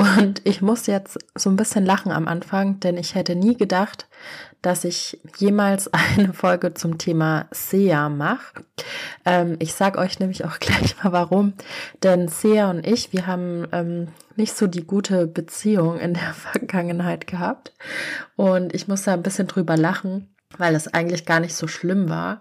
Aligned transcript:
Und 0.00 0.40
ich 0.44 0.62
muss 0.62 0.86
jetzt 0.86 1.18
so 1.34 1.50
ein 1.50 1.56
bisschen 1.56 1.84
lachen 1.84 2.10
am 2.10 2.26
Anfang, 2.26 2.80
denn 2.80 2.96
ich 2.96 3.14
hätte 3.14 3.36
nie 3.36 3.54
gedacht, 3.54 4.08
dass 4.62 4.84
ich 4.84 5.20
jemals 5.36 5.90
eine 6.16 6.32
Folge 6.32 6.72
zum 6.72 6.96
Thema 6.96 7.46
SEA 7.50 8.08
mache. 8.08 8.64
Ähm, 9.26 9.56
ich 9.58 9.74
sage 9.74 9.98
euch 9.98 10.18
nämlich 10.18 10.46
auch 10.46 10.58
gleich 10.60 10.96
mal 11.04 11.12
warum. 11.12 11.52
Denn 12.02 12.28
SEA 12.28 12.70
und 12.70 12.86
ich, 12.86 13.12
wir 13.12 13.26
haben 13.26 13.66
ähm, 13.72 14.08
nicht 14.36 14.56
so 14.56 14.66
die 14.66 14.86
gute 14.86 15.26
Beziehung 15.26 15.98
in 15.98 16.14
der 16.14 16.32
Vergangenheit 16.52 17.26
gehabt. 17.26 17.74
Und 18.36 18.74
ich 18.74 18.88
muss 18.88 19.02
da 19.02 19.12
ein 19.12 19.22
bisschen 19.22 19.48
drüber 19.48 19.76
lachen, 19.76 20.34
weil 20.56 20.74
es 20.74 20.88
eigentlich 20.88 21.26
gar 21.26 21.40
nicht 21.40 21.54
so 21.54 21.68
schlimm 21.68 22.08
war. 22.08 22.40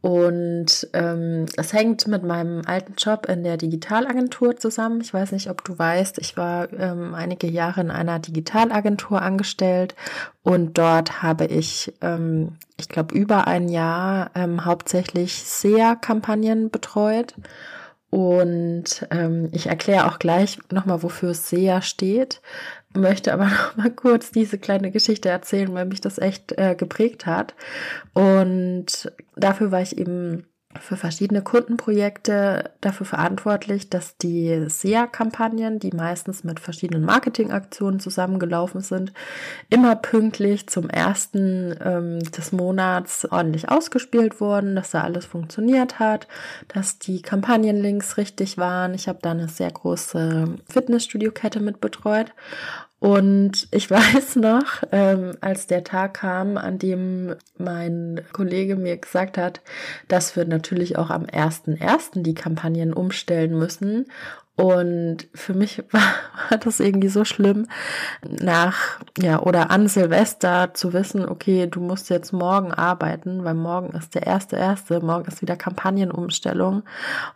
Und 0.00 0.88
ähm, 0.92 1.46
es 1.56 1.72
hängt 1.72 2.06
mit 2.06 2.22
meinem 2.22 2.62
alten 2.66 2.94
Job 2.96 3.26
in 3.26 3.42
der 3.42 3.56
Digitalagentur 3.56 4.56
zusammen. 4.56 5.00
Ich 5.00 5.12
weiß 5.12 5.32
nicht, 5.32 5.50
ob 5.50 5.64
du 5.64 5.76
weißt, 5.76 6.18
ich 6.18 6.36
war 6.36 6.72
ähm, 6.72 7.14
einige 7.14 7.48
Jahre 7.48 7.80
in 7.80 7.90
einer 7.90 8.20
Digitalagentur 8.20 9.20
angestellt 9.20 9.96
und 10.44 10.78
dort 10.78 11.22
habe 11.22 11.46
ich, 11.46 11.92
ähm, 12.00 12.58
ich 12.78 12.88
glaube, 12.88 13.14
über 13.14 13.48
ein 13.48 13.68
Jahr 13.68 14.30
ähm, 14.36 14.64
hauptsächlich 14.64 15.42
SEA-Kampagnen 15.42 16.70
betreut. 16.70 17.34
Und 18.10 19.06
ähm, 19.10 19.50
ich 19.52 19.66
erkläre 19.66 20.06
auch 20.06 20.18
gleich 20.18 20.58
nochmal, 20.72 21.02
wofür 21.02 21.34
SEA 21.34 21.82
steht 21.82 22.40
möchte 22.94 23.32
aber 23.32 23.44
noch 23.48 23.76
mal 23.76 23.90
kurz 23.90 24.30
diese 24.30 24.58
kleine 24.58 24.90
Geschichte 24.90 25.28
erzählen, 25.28 25.72
weil 25.74 25.86
mich 25.86 26.00
das 26.00 26.18
echt 26.18 26.52
äh, 26.58 26.74
geprägt 26.74 27.26
hat. 27.26 27.54
Und 28.14 29.12
dafür 29.36 29.70
war 29.70 29.82
ich 29.82 29.98
eben 29.98 30.46
für 30.80 30.96
verschiedene 30.96 31.42
Kundenprojekte 31.42 32.70
dafür 32.80 33.06
verantwortlich, 33.06 33.90
dass 33.90 34.16
die 34.16 34.64
SEA-Kampagnen, 34.68 35.78
die 35.78 35.92
meistens 35.92 36.44
mit 36.44 36.60
verschiedenen 36.60 37.04
Marketingaktionen 37.04 38.00
zusammengelaufen 38.00 38.80
sind, 38.80 39.12
immer 39.70 39.96
pünktlich 39.96 40.68
zum 40.68 40.88
ersten 40.88 41.74
ähm, 41.82 42.20
des 42.20 42.52
Monats 42.52 43.24
ordentlich 43.30 43.68
ausgespielt 43.68 44.40
wurden, 44.40 44.76
dass 44.76 44.90
da 44.90 45.02
alles 45.02 45.26
funktioniert 45.26 45.98
hat, 45.98 46.28
dass 46.68 46.98
die 46.98 47.22
Kampagnenlinks 47.22 48.16
richtig 48.16 48.58
waren. 48.58 48.94
Ich 48.94 49.08
habe 49.08 49.18
da 49.22 49.32
eine 49.32 49.48
sehr 49.48 49.70
große 49.70 50.56
Fitnessstudio-Kette 50.68 51.60
mit 51.60 51.80
betreut 51.80 52.32
und 53.00 53.68
ich 53.70 53.90
weiß 53.90 54.36
noch, 54.36 54.82
ähm, 54.92 55.32
als 55.40 55.66
der 55.66 55.84
Tag 55.84 56.14
kam, 56.14 56.56
an 56.56 56.78
dem 56.78 57.34
mein 57.56 58.22
Kollege 58.32 58.76
mir 58.76 58.96
gesagt 58.96 59.38
hat, 59.38 59.60
dass 60.08 60.36
wir 60.36 60.44
natürlich 60.44 60.98
auch 60.98 61.10
am 61.10 61.24
1.1. 61.24 62.22
die 62.22 62.34
Kampagnen 62.34 62.92
umstellen 62.92 63.58
müssen 63.58 64.06
und 64.58 65.28
für 65.34 65.54
mich 65.54 65.84
war, 65.92 66.02
war 66.50 66.58
das 66.58 66.80
irgendwie 66.80 67.08
so 67.08 67.24
schlimm, 67.24 67.68
nach, 68.28 68.98
ja, 69.16 69.38
oder 69.40 69.70
an 69.70 69.86
Silvester 69.86 70.74
zu 70.74 70.92
wissen, 70.92 71.28
okay, 71.28 71.68
du 71.68 71.80
musst 71.80 72.10
jetzt 72.10 72.32
morgen 72.32 72.72
arbeiten, 72.74 73.44
weil 73.44 73.54
morgen 73.54 73.96
ist 73.96 74.16
der 74.16 74.26
erste 74.26 74.56
erste, 74.56 74.98
morgen 74.98 75.26
ist 75.26 75.42
wieder 75.42 75.54
Kampagnenumstellung. 75.54 76.82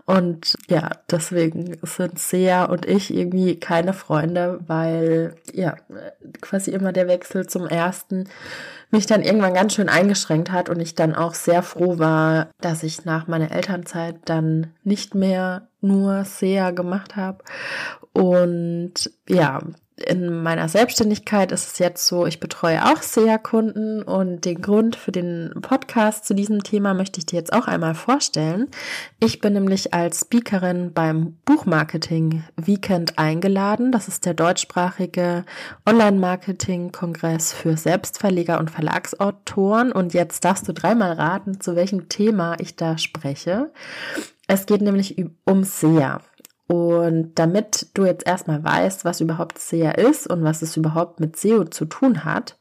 Und 0.04 0.56
ja, 0.68 0.90
deswegen 1.08 1.78
sind 1.82 2.18
Sea 2.18 2.64
und 2.64 2.86
ich 2.86 3.14
irgendwie 3.14 3.54
keine 3.54 3.92
Freunde, 3.92 4.58
weil 4.66 5.36
ja, 5.52 5.76
quasi 6.40 6.72
immer 6.72 6.92
der 6.92 7.06
Wechsel 7.06 7.46
zum 7.46 7.68
ersten 7.68 8.28
mich 8.92 9.06
dann 9.06 9.22
irgendwann 9.22 9.54
ganz 9.54 9.74
schön 9.74 9.88
eingeschränkt 9.88 10.52
hat 10.52 10.68
und 10.68 10.80
ich 10.80 10.94
dann 10.94 11.14
auch 11.14 11.34
sehr 11.34 11.62
froh 11.62 11.98
war, 11.98 12.48
dass 12.60 12.82
ich 12.82 13.04
nach 13.04 13.26
meiner 13.26 13.50
Elternzeit 13.50 14.16
dann 14.26 14.72
nicht 14.84 15.14
mehr 15.14 15.68
nur 15.80 16.24
SEA 16.24 16.70
gemacht 16.70 17.16
habe. 17.16 17.42
Und 18.12 19.10
ja, 19.28 19.60
in 19.96 20.42
meiner 20.42 20.68
Selbstständigkeit 20.68 21.52
ist 21.52 21.72
es 21.72 21.78
jetzt 21.78 22.06
so, 22.06 22.26
ich 22.26 22.40
betreue 22.40 22.84
auch 22.86 23.02
SEA-Kunden 23.02 24.02
und 24.02 24.44
den 24.44 24.60
Grund 24.62 24.96
für 24.96 25.12
den 25.12 25.52
Podcast 25.60 26.24
zu 26.24 26.34
diesem 26.34 26.62
Thema 26.62 26.94
möchte 26.94 27.18
ich 27.18 27.26
dir 27.26 27.36
jetzt 27.36 27.52
auch 27.52 27.68
einmal 27.68 27.94
vorstellen. 27.94 28.68
Ich 29.20 29.40
bin 29.40 29.52
nämlich 29.52 29.92
als 29.92 30.20
Speakerin 30.22 30.92
beim 30.92 31.36
Buchmarketing 31.44 32.42
Weekend 32.56 33.18
eingeladen. 33.18 33.92
Das 33.92 34.08
ist 34.08 34.24
der 34.24 34.34
deutschsprachige 34.34 35.44
Online-Marketing-Kongress 35.86 37.52
für 37.52 37.76
Selbstverleger 37.76 38.58
und 38.58 38.70
Verlagsautoren. 38.70 39.92
Und 39.92 40.14
jetzt 40.14 40.44
darfst 40.44 40.66
du 40.66 40.72
dreimal 40.72 41.12
raten, 41.12 41.60
zu 41.60 41.76
welchem 41.76 42.08
Thema 42.08 42.56
ich 42.58 42.76
da 42.76 42.96
spreche. 42.96 43.70
Es 44.48 44.66
geht 44.66 44.80
nämlich 44.80 45.16
um 45.44 45.64
SEA. 45.64 46.20
Und 46.68 47.32
damit 47.34 47.88
du 47.94 48.04
jetzt 48.04 48.26
erstmal 48.26 48.62
weißt, 48.62 49.04
was 49.04 49.20
überhaupt 49.20 49.58
SEA 49.58 49.90
ist 49.90 50.26
und 50.26 50.42
was 50.44 50.62
es 50.62 50.76
überhaupt 50.76 51.20
mit 51.20 51.36
SEO 51.36 51.64
zu 51.64 51.84
tun 51.84 52.24
hat, 52.24 52.56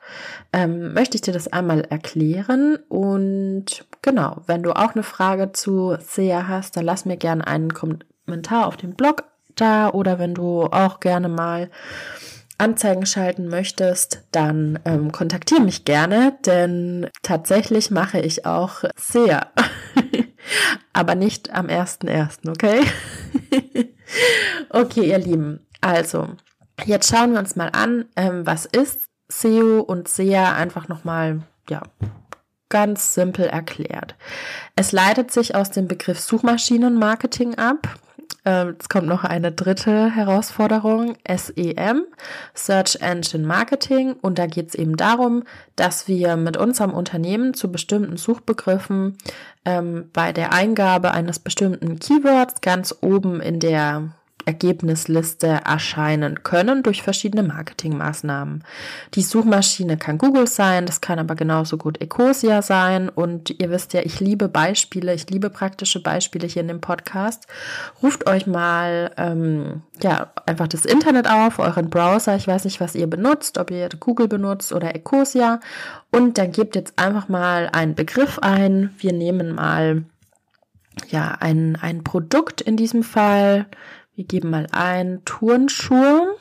ähm, 0.52 0.94
möchte 0.94 1.16
ich 1.16 1.22
dir 1.22 1.34
das 1.34 1.48
einmal 1.48 1.82
erklären. 1.82 2.78
Und 2.90 3.86
genau, 4.02 4.42
wenn 4.48 4.64
du 4.64 4.72
auch 4.72 4.96
eine 4.96 5.04
Frage 5.04 5.52
zu 5.54 5.96
SEA 6.00 6.48
hast, 6.48 6.76
dann 6.76 6.86
lass 6.86 7.06
mir 7.06 7.18
gerne 7.18 7.48
einen 7.48 7.74
Kommentar 7.74 8.68
auf 8.68 8.76
dem 8.78 8.96
Blog 8.96 9.24
da 9.56 9.90
oder 9.90 10.20
wenn 10.20 10.34
du 10.34 10.64
auch 10.64 11.00
gerne 11.00 11.30
mal 11.30 11.70
Anzeigen 12.58 13.08
schalten 13.08 13.48
möchtest, 13.48 14.24
dann 14.32 14.78
ähm, 14.86 15.12
kontaktiere 15.12 15.62
mich 15.62 15.84
gerne, 15.84 16.38
denn 16.46 17.08
tatsächlich 17.24 17.90
mache 17.90 18.20
ich 18.20 18.46
auch 18.46 18.84
SEA. 18.96 19.48
Aber 20.94 21.16
nicht 21.16 21.54
am 21.54 21.68
1.1., 21.68 22.50
okay? 22.50 22.86
okay, 24.70 25.10
ihr 25.10 25.20
Lieben. 25.20 25.66
Also, 25.82 26.30
jetzt 26.86 27.10
schauen 27.10 27.34
wir 27.34 27.40
uns 27.40 27.56
mal 27.56 27.70
an, 27.70 28.06
ähm, 28.16 28.46
was 28.46 28.66
ist 28.66 29.10
SEO 29.30 29.82
und 29.82 30.08
SEA 30.08 30.54
einfach 30.54 30.88
nochmal, 30.88 31.42
ja, 31.70 31.82
ganz 32.70 33.14
simpel 33.14 33.46
erklärt. 33.46 34.16
Es 34.76 34.92
leitet 34.92 35.32
sich 35.32 35.56
aus 35.56 35.72
dem 35.72 35.88
Begriff 35.88 36.20
Suchmaschinenmarketing 36.20 37.56
ab. 37.58 37.88
Ähm, 38.44 38.76
es 38.80 38.90
kommt 38.90 39.08
noch 39.08 39.24
eine 39.24 39.52
dritte 39.52 40.10
Herausforderung, 40.10 41.16
SEM, 41.28 42.06
Search 42.56 42.98
Engine 43.02 43.46
Marketing. 43.46 44.14
Und 44.14 44.40
da 44.40 44.48
geht 44.48 44.70
es 44.70 44.76
eben 44.76 44.98
darum, 44.98 45.44
dass 45.76 46.08
wir 46.08 46.36
mit 46.38 46.58
unserem 46.58 46.94
Unternehmen 46.94 47.54
zu 47.54 47.72
bestimmten 47.72 48.18
Suchbegriffen 48.18 49.18
ähm, 49.66 50.10
bei 50.14 50.34
der 50.34 50.54
Eingabe 50.54 51.12
eines 51.12 51.40
bestimmten 51.40 52.00
Keywords 52.00 52.62
ganz 52.62 52.96
oben 53.02 53.42
in 53.42 53.60
der 53.60 54.12
Ergebnisliste 54.52 55.62
erscheinen 55.66 56.44
können 56.44 56.84
durch 56.84 57.04
verschiedene 57.04 57.42
Marketingmaßnahmen. 57.42 58.66
Die 59.14 59.22
Suchmaschine 59.22 59.96
kann 59.96 60.18
Google 60.18 60.46
sein, 60.46 60.86
das 60.86 61.00
kann 61.00 61.20
aber 61.20 61.36
genauso 61.36 61.78
gut 61.78 62.02
Ecosia 62.02 62.62
sein 62.62 63.08
und 63.08 63.62
ihr 63.62 63.70
wisst 63.70 63.94
ja, 63.94 64.02
ich 64.04 64.20
liebe 64.20 64.50
Beispiele, 64.50 65.14
ich 65.14 65.30
liebe 65.30 65.50
praktische 65.50 66.04
Beispiele 66.04 66.48
hier 66.48 66.64
in 66.64 66.68
dem 66.68 66.82
Podcast. 66.82 67.48
Ruft 68.04 68.28
euch 68.28 68.46
mal 68.46 69.12
ähm, 69.16 69.84
ja 70.04 70.32
einfach 70.46 70.68
das 70.68 70.84
Internet 70.84 71.30
auf, 71.30 71.58
euren 71.58 71.90
Browser, 71.90 72.36
ich 72.36 72.48
weiß 72.48 72.66
nicht, 72.66 72.82
was 72.82 72.94
ihr 72.94 73.08
benutzt, 73.08 73.58
ob 73.58 73.72
ihr 73.72 73.88
Google 74.02 74.28
benutzt 74.28 74.74
oder 74.74 74.94
Ecosia 74.94 75.62
und 76.12 76.38
dann 76.38 76.52
gebt 76.52 76.76
jetzt 76.76 77.00
einfach 77.00 77.30
mal 77.30 77.70
einen 77.72 77.96
Begriff 77.96 78.38
ein. 78.40 78.94
Wir 78.98 79.14
nehmen 79.14 79.56
mal 79.56 80.04
ja 81.10 81.38
ein, 81.40 81.78
ein 81.82 82.04
Produkt 82.04 82.62
in 82.62 82.78
diesem 82.78 83.04
Fall 83.04 83.66
wir 84.22 84.28
geben 84.28 84.52
mal 84.52 84.68
ein 84.72 85.26
Turnschuhe. 85.26 86.36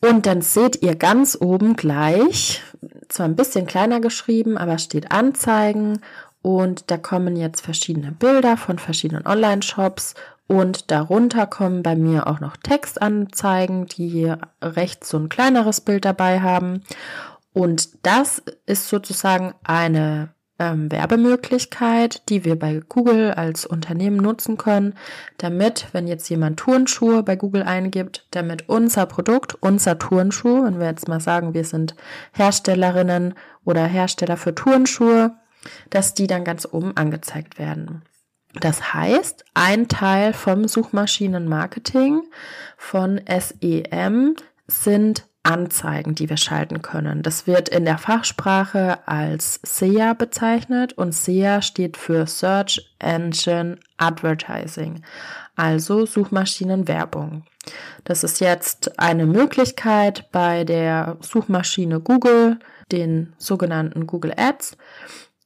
Und 0.00 0.26
dann 0.26 0.42
seht 0.42 0.82
ihr 0.82 0.96
ganz 0.96 1.38
oben 1.40 1.76
gleich, 1.76 2.64
zwar 3.08 3.26
ein 3.26 3.36
bisschen 3.36 3.66
kleiner 3.66 4.00
geschrieben, 4.00 4.58
aber 4.58 4.78
steht 4.78 5.12
Anzeigen 5.12 6.00
und 6.42 6.90
da 6.90 6.96
kommen 6.96 7.36
jetzt 7.36 7.60
verschiedene 7.60 8.10
Bilder 8.10 8.56
von 8.56 8.80
verschiedenen 8.80 9.24
Online-Shops 9.24 10.14
und 10.48 10.90
darunter 10.90 11.46
kommen 11.46 11.84
bei 11.84 11.94
mir 11.94 12.26
auch 12.26 12.40
noch 12.40 12.56
Textanzeigen, 12.56 13.86
die 13.86 14.34
rechts 14.60 15.10
so 15.10 15.18
ein 15.18 15.28
kleineres 15.28 15.80
Bild 15.80 16.04
dabei 16.04 16.40
haben. 16.40 16.82
Und 17.52 18.04
das 18.04 18.42
ist 18.66 18.88
sozusagen 18.88 19.54
eine 19.62 20.34
ähm, 20.58 20.90
Werbemöglichkeit, 20.90 22.28
die 22.28 22.44
wir 22.44 22.58
bei 22.58 22.80
Google 22.88 23.32
als 23.32 23.66
Unternehmen 23.66 24.18
nutzen 24.18 24.56
können, 24.56 24.94
damit, 25.38 25.88
wenn 25.92 26.06
jetzt 26.06 26.28
jemand 26.28 26.58
Turnschuhe 26.58 27.22
bei 27.22 27.36
Google 27.36 27.62
eingibt, 27.62 28.26
damit 28.30 28.68
unser 28.68 29.06
Produkt, 29.06 29.54
unser 29.60 29.98
Turnschuh, 29.98 30.64
wenn 30.64 30.78
wir 30.78 30.86
jetzt 30.86 31.08
mal 31.08 31.20
sagen, 31.20 31.54
wir 31.54 31.64
sind 31.64 31.94
Herstellerinnen 32.32 33.34
oder 33.64 33.84
Hersteller 33.84 34.36
für 34.36 34.54
Turnschuhe, 34.54 35.36
dass 35.90 36.14
die 36.14 36.26
dann 36.26 36.44
ganz 36.44 36.66
oben 36.70 36.96
angezeigt 36.96 37.58
werden. 37.58 38.02
Das 38.60 38.92
heißt, 38.92 39.44
ein 39.54 39.88
Teil 39.88 40.32
vom 40.32 40.68
Suchmaschinenmarketing 40.68 42.22
von 42.76 43.20
SEM 43.26 44.36
sind 44.66 45.26
Anzeigen, 45.42 46.14
die 46.14 46.30
wir 46.30 46.36
schalten 46.36 46.82
können. 46.82 47.22
Das 47.22 47.46
wird 47.46 47.68
in 47.68 47.84
der 47.84 47.98
Fachsprache 47.98 48.98
als 49.06 49.60
SEA 49.64 50.14
bezeichnet 50.14 50.92
und 50.92 51.14
SEA 51.14 51.62
steht 51.62 51.96
für 51.96 52.26
Search 52.26 52.92
Engine 53.00 53.78
Advertising, 53.96 55.02
also 55.56 56.06
Suchmaschinenwerbung. 56.06 57.44
Das 58.04 58.24
ist 58.24 58.40
jetzt 58.40 58.98
eine 58.98 59.26
Möglichkeit 59.26 60.30
bei 60.30 60.64
der 60.64 61.16
Suchmaschine 61.20 62.00
Google, 62.00 62.58
den 62.90 63.32
sogenannten 63.38 64.06
Google 64.06 64.34
Ads. 64.36 64.76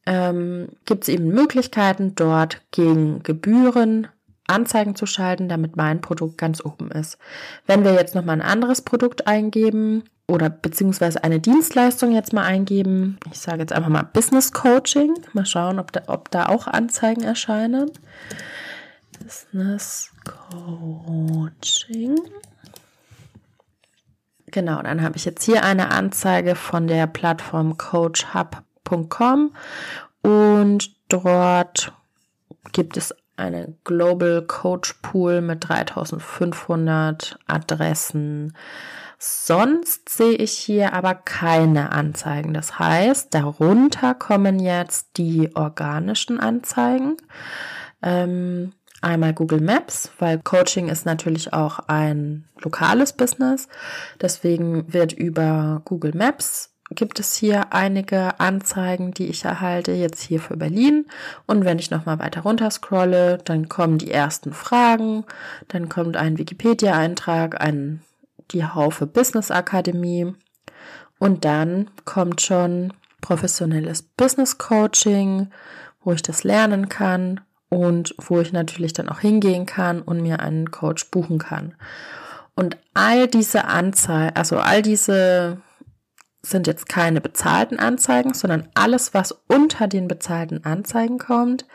Ähm, 0.05 0.69
gibt 0.85 1.05
es 1.05 1.09
eben 1.09 1.29
Möglichkeiten, 1.29 2.15
dort 2.15 2.63
gegen 2.71 3.23
Gebühren 3.23 4.09
Anzeigen 4.47 4.95
zu 4.95 5.07
schalten, 5.07 5.49
damit 5.49 5.77
mein 5.77 6.01
Produkt 6.01 6.39
ganz 6.39 6.65
oben 6.65 6.91
ist. 6.91 7.19
Wenn 7.67 7.85
wir 7.85 7.95
jetzt 7.95 8.15
nochmal 8.15 8.37
ein 8.37 8.47
anderes 8.47 8.83
Produkt 8.83 9.27
eingeben 9.27 10.05
oder 10.29 10.51
beziehungsweise 10.51 11.23
eine 11.25 11.41
Dienstleistung 11.41 12.13
jetzt 12.13 12.33
mal 12.33 12.45
eingeben, 12.45 13.19
ich 13.31 13.39
sage 13.39 13.61
jetzt 13.61 13.73
einfach 13.73 13.89
mal 13.89 14.03
Business 14.05 14.53
Coaching, 14.53 15.15
mal 15.33 15.47
schauen, 15.47 15.79
ob 15.79 15.93
da, 15.93 16.03
ob 16.07 16.31
da 16.31 16.47
auch 16.47 16.67
Anzeigen 16.67 17.23
erscheinen. 17.23 17.91
Business 19.23 20.13
Coaching. 20.25 22.17
Genau, 24.47 24.81
dann 24.83 25.03
habe 25.03 25.17
ich 25.17 25.25
jetzt 25.25 25.43
hier 25.45 25.65
eine 25.65 25.91
Anzeige 25.91 26.55
von 26.55 26.87
der 26.87 27.07
Plattform 27.07 27.77
coachhub.com 27.77 29.53
und 30.23 30.97
dort 31.09 31.93
gibt 32.73 32.97
es 32.97 33.15
eine 33.37 33.75
Global 33.85 34.43
Coach 34.43 34.95
Pool 35.03 35.41
mit 35.41 35.69
3500 35.69 37.39
Adressen. 37.47 38.55
Sonst 39.19 40.09
sehe 40.11 40.35
ich 40.35 40.53
hier 40.53 40.93
aber 40.93 41.15
keine 41.15 41.93
Anzeigen. 41.93 42.53
Das 42.53 42.79
heißt, 42.79 43.33
darunter 43.33 44.15
kommen 44.15 44.59
jetzt 44.59 45.17
die 45.17 45.55
organischen 45.55 46.39
Anzeigen. 46.39 47.17
Ähm, 48.03 48.73
einmal 49.01 49.33
Google 49.33 49.63
Maps, 49.63 50.11
weil 50.19 50.39
Coaching 50.39 50.89
ist 50.89 51.07
natürlich 51.07 51.53
auch 51.53 51.79
ein 51.87 52.47
lokales 52.61 53.15
Business. 53.15 53.69
Deswegen 54.21 54.93
wird 54.93 55.13
über 55.13 55.81
Google 55.85 56.13
Maps 56.15 56.76
gibt 56.91 57.19
es 57.19 57.35
hier 57.35 57.73
einige 57.73 58.39
Anzeigen, 58.39 59.13
die 59.13 59.27
ich 59.27 59.45
erhalte, 59.45 59.93
jetzt 59.93 60.23
hier 60.23 60.41
für 60.41 60.57
Berlin. 60.57 61.07
Und 61.47 61.65
wenn 61.65 61.79
ich 61.79 61.91
nochmal 61.91 62.19
weiter 62.19 62.43
runter 62.43 62.71
scrolle, 62.71 63.39
dann 63.39 63.69
kommen 63.69 63.99
die 63.99 64.11
ersten 64.11 64.53
Fragen, 64.53 65.25
dann 65.69 65.89
kommt 65.89 66.17
ein 66.17 66.39
Wikipedia-Eintrag, 66.39 67.61
ein, 67.61 68.03
die 68.53 68.65
Haufe 68.65 69.07
Business 69.07 69.51
Akademie 69.51 70.33
und 71.19 71.45
dann 71.45 71.91
kommt 72.05 72.41
schon 72.41 72.93
professionelles 73.21 74.03
Business 74.03 74.59
Coaching, 74.59 75.49
wo 76.05 76.13
ich 76.13 76.23
das 76.23 76.45
lernen 76.45 76.89
kann 76.89 77.41
und 77.69 78.15
wo 78.19 78.39
ich 78.41 78.53
natürlich 78.53 78.93
dann 78.93 79.09
auch 79.09 79.21
hingehen 79.21 79.67
kann 79.67 80.03
und 80.03 80.23
mir 80.23 80.39
einen 80.39 80.71
Coach 80.71 81.11
buchen 81.11 81.39
kann. 81.39 81.75
Und 82.55 82.77
all 82.95 83.27
diese 83.27 83.65
Anzeigen, 83.65 84.37
also 84.37 84.59
all 84.59 84.83
diese 84.83 85.59
sind 86.51 86.67
jetzt 86.67 86.89
keine 86.89 87.21
bezahlten 87.21 87.79
Anzeigen, 87.79 88.35
sondern 88.35 88.69
alles, 88.75 89.15
was 89.15 89.33
unter 89.49 89.89
den 89.89 90.09
bezahlten 90.09 90.65
Anzeigen 90.65 91.19
kommt, 91.19 91.67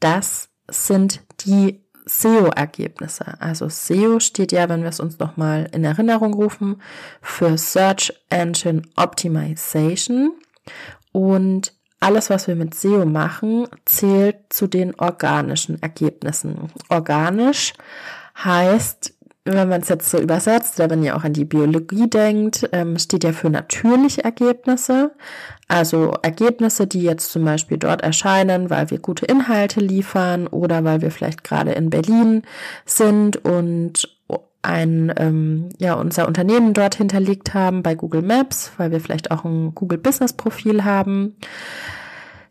das 0.00 0.48
sind 0.68 1.22
die 1.46 1.82
SEO-Ergebnisse. 2.06 3.40
Also 3.40 3.68
SEO 3.68 4.20
steht 4.20 4.52
ja, 4.52 4.68
wenn 4.68 4.82
wir 4.82 4.90
es 4.90 5.00
uns 5.00 5.18
nochmal 5.18 5.68
in 5.72 5.84
Erinnerung 5.84 6.34
rufen, 6.34 6.80
für 7.20 7.58
Search 7.58 8.12
Engine 8.30 8.82
Optimization. 8.96 10.32
Und 11.12 11.72
alles, 11.98 12.30
was 12.30 12.46
wir 12.46 12.54
mit 12.54 12.74
SEO 12.74 13.06
machen, 13.06 13.66
zählt 13.84 14.36
zu 14.50 14.66
den 14.66 14.94
organischen 15.00 15.82
Ergebnissen. 15.82 16.70
Organisch 16.88 17.72
heißt, 18.44 19.15
wenn 19.46 19.68
man 19.68 19.80
es 19.80 19.88
jetzt 19.88 20.10
so 20.10 20.18
übersetzt 20.18 20.78
wenn 20.78 21.02
ihr 21.02 21.16
auch 21.16 21.24
an 21.24 21.32
die 21.32 21.44
Biologie 21.44 22.08
denkt, 22.08 22.68
ähm, 22.72 22.98
steht 22.98 23.24
ja 23.24 23.32
für 23.32 23.50
natürliche 23.50 24.24
Ergebnisse. 24.24 25.12
Also 25.68 26.14
Ergebnisse, 26.22 26.86
die 26.86 27.02
jetzt 27.02 27.32
zum 27.32 27.44
Beispiel 27.44 27.78
dort 27.78 28.02
erscheinen, 28.02 28.70
weil 28.70 28.90
wir 28.90 28.98
gute 28.98 29.26
Inhalte 29.26 29.80
liefern 29.80 30.46
oder 30.46 30.84
weil 30.84 31.00
wir 31.00 31.10
vielleicht 31.10 31.42
gerade 31.44 31.72
in 31.72 31.90
Berlin 31.90 32.42
sind 32.84 33.44
und 33.44 34.16
ein, 34.66 35.12
ähm, 35.16 35.68
ja, 35.78 35.94
unser 35.94 36.26
Unternehmen 36.26 36.74
dort 36.74 36.96
hinterlegt 36.96 37.54
haben 37.54 37.82
bei 37.82 37.94
Google 37.94 38.22
Maps, 38.22 38.72
weil 38.76 38.90
wir 38.90 39.00
vielleicht 39.00 39.30
auch 39.30 39.44
ein 39.44 39.74
Google 39.74 39.98
Business 39.98 40.32
Profil 40.32 40.84
haben. 40.84 41.36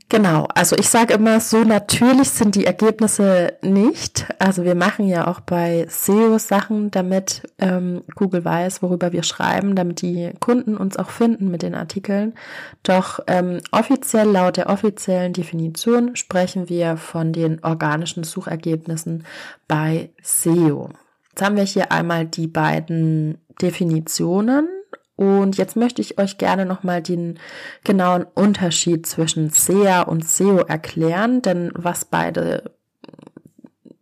Genau, 0.08 0.48
also 0.54 0.76
ich 0.76 0.88
sage 0.88 1.16
immer, 1.16 1.40
so 1.40 1.64
natürlich 1.64 2.30
sind 2.30 2.54
die 2.54 2.68
Ergebnisse 2.68 3.54
nicht. 3.64 4.28
Also 4.38 4.64
wir 4.64 4.76
machen 4.76 5.08
ja 5.08 5.26
auch 5.26 5.40
bei 5.40 5.88
SEO 5.90 6.38
Sachen, 6.38 6.92
damit 6.92 7.42
ähm, 7.58 8.04
Google 8.14 8.46
weiß, 8.46 8.84
worüber 8.84 9.14
wir 9.14 9.24
schreiben, 9.24 9.76
damit 9.76 10.04
die 10.04 10.32
Kunden 10.40 10.78
uns 10.78 10.98
auch 10.98 11.10
finden 11.10 11.50
mit 11.50 11.64
den 11.64 11.74
Artikeln. 11.74 12.36
Doch 12.84 13.20
ähm, 13.26 13.62
offiziell, 13.72 14.30
laut 14.30 14.58
der 14.58 14.70
offiziellen 14.70 15.34
Definition, 15.34 16.16
sprechen 16.16 16.70
wir 16.70 16.98
von 16.98 17.34
den 17.34 17.64
organischen 17.64 18.24
Suchergebnissen 18.24 19.26
bei 19.68 20.12
SEO. 20.22 20.90
Jetzt 21.32 21.42
haben 21.42 21.56
wir 21.56 21.64
hier 21.64 21.92
einmal 21.92 22.26
die 22.26 22.48
beiden 22.48 23.40
Definitionen 23.60 24.68
und 25.16 25.58
jetzt 25.58 25.76
möchte 25.76 26.02
ich 26.02 26.20
euch 26.20 26.38
gerne 26.38 26.66
nochmal 26.66 27.02
den 27.02 27.40
genauen 27.84 28.26
Unterschied 28.34 29.08
zwischen 29.08 29.50
SEA 29.50 30.02
und 30.02 30.28
SEO 30.28 30.60
erklären, 30.60 31.42
denn 31.42 31.72
was 31.74 32.06
beide, 32.06 32.72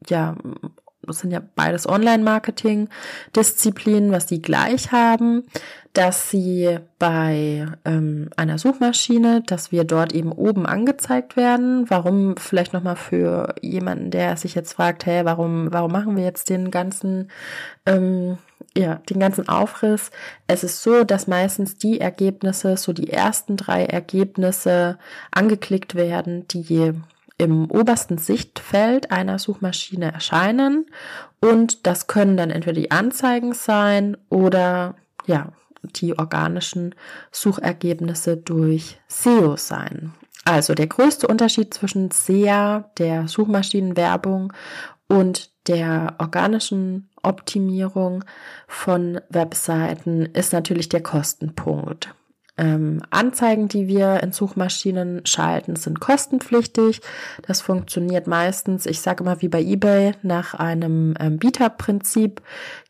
ja, 0.07 0.35
das 1.05 1.19
sind 1.19 1.31
ja 1.31 1.41
beides 1.55 1.87
Online-Marketing-Disziplinen, 1.87 4.11
was 4.11 4.27
sie 4.27 4.41
gleich 4.41 4.91
haben, 4.91 5.43
dass 5.91 6.31
sie 6.31 6.79
bei 6.97 7.67
ähm, 7.85 8.31
einer 8.35 8.57
Suchmaschine, 8.57 9.43
dass 9.45 9.71
wir 9.71 9.83
dort 9.83 10.11
eben 10.13 10.31
oben 10.31 10.65
angezeigt 10.65 11.37
werden. 11.37 11.85
Warum 11.89 12.35
vielleicht 12.37 12.73
nochmal 12.73 12.95
für 12.95 13.53
jemanden, 13.61 14.09
der 14.09 14.35
sich 14.37 14.55
jetzt 14.55 14.73
fragt, 14.73 15.05
hey, 15.05 15.23
warum, 15.25 15.71
warum 15.71 15.91
machen 15.91 16.15
wir 16.15 16.23
jetzt 16.23 16.49
den 16.49 16.71
ganzen 16.71 17.29
ähm, 17.85 18.39
ja, 18.77 18.95
den 19.09 19.19
ganzen 19.19 19.47
Aufriss. 19.47 20.11
Es 20.47 20.63
ist 20.63 20.81
so, 20.81 21.03
dass 21.03 21.27
meistens 21.27 21.77
die 21.77 22.01
Ergebnisse, 22.01 22.75
so 22.77 22.93
die 22.93 23.09
ersten 23.11 23.55
drei 23.57 23.85
Ergebnisse 23.85 24.97
angeklickt 25.31 25.95
werden, 25.95 26.47
die 26.47 26.93
im 27.37 27.69
obersten 27.69 28.17
Sichtfeld 28.17 29.11
einer 29.11 29.37
Suchmaschine 29.39 30.11
erscheinen. 30.11 30.85
Und 31.39 31.85
das 31.85 32.07
können 32.07 32.37
dann 32.37 32.49
entweder 32.49 32.79
die 32.79 32.91
Anzeigen 32.91 33.53
sein 33.53 34.17
oder 34.29 34.95
ja, 35.25 35.51
die 35.83 36.17
organischen 36.17 36.95
Suchergebnisse 37.31 38.37
durch 38.37 38.99
SEO 39.07 39.57
sein. 39.57 40.13
Also 40.45 40.73
der 40.73 40.87
größte 40.87 41.27
Unterschied 41.27 41.73
zwischen 41.73 42.11
SEA, 42.11 42.89
der 42.97 43.27
Suchmaschinenwerbung, 43.27 44.51
und 45.07 45.51
der 45.67 46.15
organischen 46.17 47.09
Optimierung 47.23 48.23
von 48.67 49.19
Webseiten 49.29 50.25
ist 50.27 50.53
natürlich 50.53 50.89
der 50.89 51.01
Kostenpunkt. 51.01 52.13
Ähm, 52.55 53.01
Anzeigen, 53.09 53.67
die 53.67 53.87
wir 53.87 54.21
in 54.21 54.31
Suchmaschinen 54.31 55.25
schalten, 55.25 55.75
sind 55.75 55.99
kostenpflichtig. 55.99 57.01
Das 57.47 57.61
funktioniert 57.61 58.27
meistens, 58.27 58.85
ich 58.85 59.01
sage 59.01 59.23
mal 59.23 59.41
wie 59.41 59.47
bei 59.47 59.61
eBay, 59.61 60.11
nach 60.21 60.53
einem 60.53 61.15
ähm, 61.19 61.39
Bieterprinzip. 61.39 62.41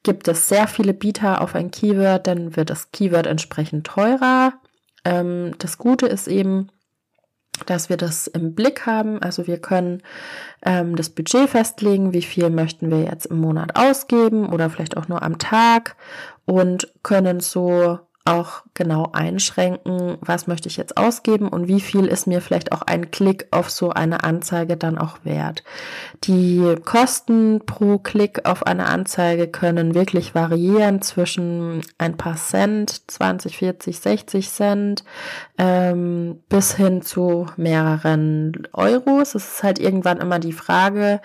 Gibt 0.03 0.27
es 0.27 0.49
sehr 0.49 0.67
viele 0.67 0.93
Bieter 0.93 1.39
auf 1.41 1.55
ein 1.55 1.71
Keyword, 1.71 2.27
dann 2.27 2.57
wird 2.57 2.71
das 2.71 2.91
Keyword 2.91 3.25
entsprechend 3.25 3.87
teurer. 3.87 4.53
Ähm, 5.05 5.53
das 5.59 5.77
Gute 5.77 6.07
ist 6.07 6.27
eben, 6.27 6.67
dass 7.65 7.89
wir 7.89 7.97
das 7.97 8.27
im 8.27 8.55
Blick 8.55 8.85
haben. 8.85 9.21
Also 9.21 9.47
wir 9.47 9.59
können 9.59 10.01
ähm, 10.65 10.95
das 10.95 11.09
Budget 11.09 11.49
festlegen, 11.49 12.13
wie 12.13 12.21
viel 12.21 12.49
möchten 12.49 12.89
wir 12.89 13.03
jetzt 13.03 13.27
im 13.27 13.39
Monat 13.39 13.75
ausgeben 13.75 14.51
oder 14.51 14.69
vielleicht 14.69 14.97
auch 14.97 15.07
nur 15.07 15.21
am 15.21 15.37
Tag 15.37 15.95
und 16.45 16.91
können 17.03 17.39
so 17.39 17.99
auch 18.25 18.63
genau 18.73 19.09
einschränken, 19.11 20.17
was 20.21 20.47
möchte 20.47 20.69
ich 20.69 20.77
jetzt 20.77 20.95
ausgeben 20.95 21.49
und 21.49 21.67
wie 21.67 21.81
viel 21.81 22.05
ist 22.05 22.25
mir 22.25 22.39
vielleicht 22.39 22.71
auch 22.71 22.81
ein 22.81 23.11
Klick 23.11 23.47
auf 23.51 23.69
so 23.69 23.89
eine 23.89 24.23
Anzeige 24.23 24.77
dann 24.77 24.97
auch 24.97 25.17
wert. 25.23 25.63
Die 26.23 26.75
Kosten 26.85 27.61
pro 27.65 27.97
Klick 27.97 28.45
auf 28.47 28.65
eine 28.65 28.85
Anzeige 28.85 29.47
können 29.49 29.93
wirklich 29.93 30.33
variieren 30.35 31.01
zwischen 31.01 31.81
ein 31.97 32.15
paar 32.15 32.37
Cent, 32.37 33.11
20, 33.11 33.57
40, 33.57 33.99
60 33.99 34.49
Cent, 34.49 35.03
ähm, 35.57 36.39
bis 36.47 36.75
hin 36.75 37.01
zu 37.01 37.47
mehreren 37.57 38.67
Euros. 38.71 39.35
Es 39.35 39.55
ist 39.55 39.63
halt 39.63 39.79
irgendwann 39.79 40.19
immer 40.19 40.39
die 40.39 40.53
Frage, 40.53 41.19